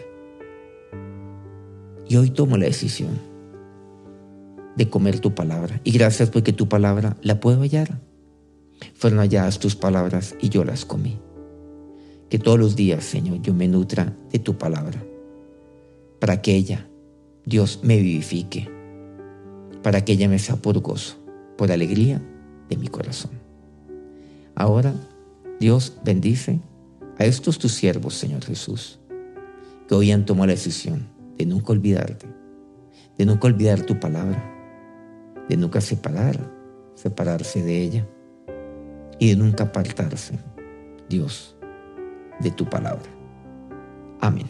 Y 2.08 2.16
hoy 2.16 2.30
tomo 2.30 2.56
la 2.56 2.64
decisión 2.64 3.10
de 4.74 4.88
comer 4.88 5.20
tu 5.20 5.34
palabra. 5.34 5.82
Y 5.84 5.90
gracias 5.90 6.30
porque 6.30 6.54
tu 6.54 6.66
palabra 6.66 7.18
la 7.20 7.40
puedo 7.40 7.60
hallar. 7.60 8.00
Fueron 8.94 9.18
halladas 9.18 9.58
tus 9.58 9.76
palabras 9.76 10.34
y 10.40 10.48
yo 10.48 10.64
las 10.64 10.86
comí. 10.86 11.18
Que 12.30 12.38
todos 12.38 12.58
los 12.58 12.74
días, 12.74 13.04
Señor, 13.04 13.42
yo 13.42 13.52
me 13.52 13.68
nutra 13.68 14.16
de 14.32 14.38
tu 14.38 14.56
palabra. 14.56 15.04
Para 16.20 16.40
que 16.40 16.54
ella, 16.54 16.88
Dios, 17.44 17.80
me 17.82 17.98
vivifique. 17.98 18.66
Para 19.82 20.06
que 20.06 20.14
ella 20.14 20.26
me 20.26 20.38
sea 20.38 20.56
por 20.56 20.78
gozo, 20.80 21.18
por 21.58 21.72
alegría 21.72 22.22
de 22.70 22.76
mi 22.76 22.86
corazón. 22.86 23.32
Ahora, 24.54 24.94
Dios 25.60 25.98
bendice 26.04 26.60
a 27.18 27.24
estos 27.24 27.58
tus 27.58 27.72
siervos, 27.72 28.14
Señor 28.14 28.44
Jesús, 28.44 29.00
que 29.88 29.94
hoy 29.94 30.12
han 30.12 30.24
tomado 30.24 30.46
la 30.46 30.52
decisión 30.52 31.08
de 31.36 31.44
nunca 31.44 31.72
olvidarte, 31.72 32.26
de 33.18 33.26
nunca 33.26 33.48
olvidar 33.48 33.82
tu 33.82 33.98
palabra, 33.98 34.40
de 35.48 35.56
nunca 35.56 35.80
separar, 35.80 36.38
separarse 36.94 37.62
de 37.62 37.82
ella 37.82 38.08
y 39.18 39.30
de 39.30 39.36
nunca 39.36 39.64
apartarse, 39.64 40.38
Dios, 41.08 41.56
de 42.38 42.52
tu 42.52 42.70
palabra. 42.70 43.10
Amén. 44.20 44.46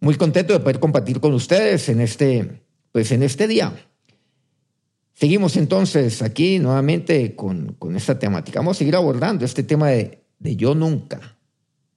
Muy 0.00 0.16
contento 0.16 0.52
de 0.52 0.60
poder 0.60 0.80
compartir 0.80 1.20
con 1.20 1.34
ustedes 1.34 1.88
en 1.88 2.00
este, 2.00 2.62
pues 2.90 3.12
en 3.12 3.22
este 3.22 3.46
día. 3.46 3.72
Seguimos 5.18 5.56
entonces 5.56 6.20
aquí 6.20 6.58
nuevamente 6.58 7.34
con, 7.34 7.72
con, 7.78 7.96
esta 7.96 8.18
temática. 8.18 8.60
Vamos 8.60 8.76
a 8.76 8.80
seguir 8.80 8.96
abordando 8.96 9.46
este 9.46 9.62
tema 9.62 9.88
de, 9.88 10.22
de, 10.38 10.56
yo 10.56 10.74
nunca, 10.74 11.38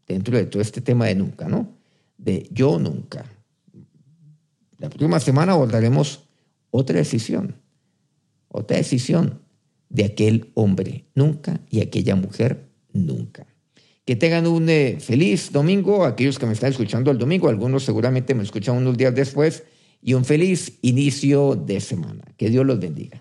dentro 0.07 0.37
de 0.37 0.45
todo 0.45 0.61
este 0.61 0.79
tema 0.79 1.07
de 1.07 1.15
nunca, 1.15 1.49
¿no? 1.49 1.75
De 2.17 2.47
yo 2.49 2.79
nunca. 2.79 3.25
La 4.77 4.87
próxima 4.87 5.19
semana 5.19 5.51
abordaremos 5.51 6.29
otra 6.71 6.95
decisión, 6.95 7.57
otra 8.47 8.77
decisión 8.77 9.41
de 9.89 10.05
aquel 10.05 10.51
hombre 10.53 11.03
nunca 11.13 11.59
y 11.69 11.81
aquella 11.81 12.15
mujer 12.15 12.69
nunca. 12.93 13.47
Que 14.05 14.15
tengan 14.15 14.47
un 14.47 14.69
eh, 14.69 14.95
feliz 15.01 15.51
domingo, 15.51 16.05
aquellos 16.05 16.39
que 16.39 16.45
me 16.45 16.53
están 16.53 16.69
escuchando 16.69 17.11
el 17.11 17.17
domingo, 17.17 17.49
algunos 17.49 17.83
seguramente 17.83 18.33
me 18.33 18.43
escuchan 18.43 18.77
unos 18.77 18.95
días 18.95 19.13
después 19.13 19.65
y 20.01 20.13
un 20.13 20.25
feliz 20.25 20.77
inicio 20.81 21.55
de 21.55 21.81
semana. 21.81 22.23
Que 22.37 22.49
Dios 22.49 22.65
los 22.65 22.79
bendiga. 22.79 23.17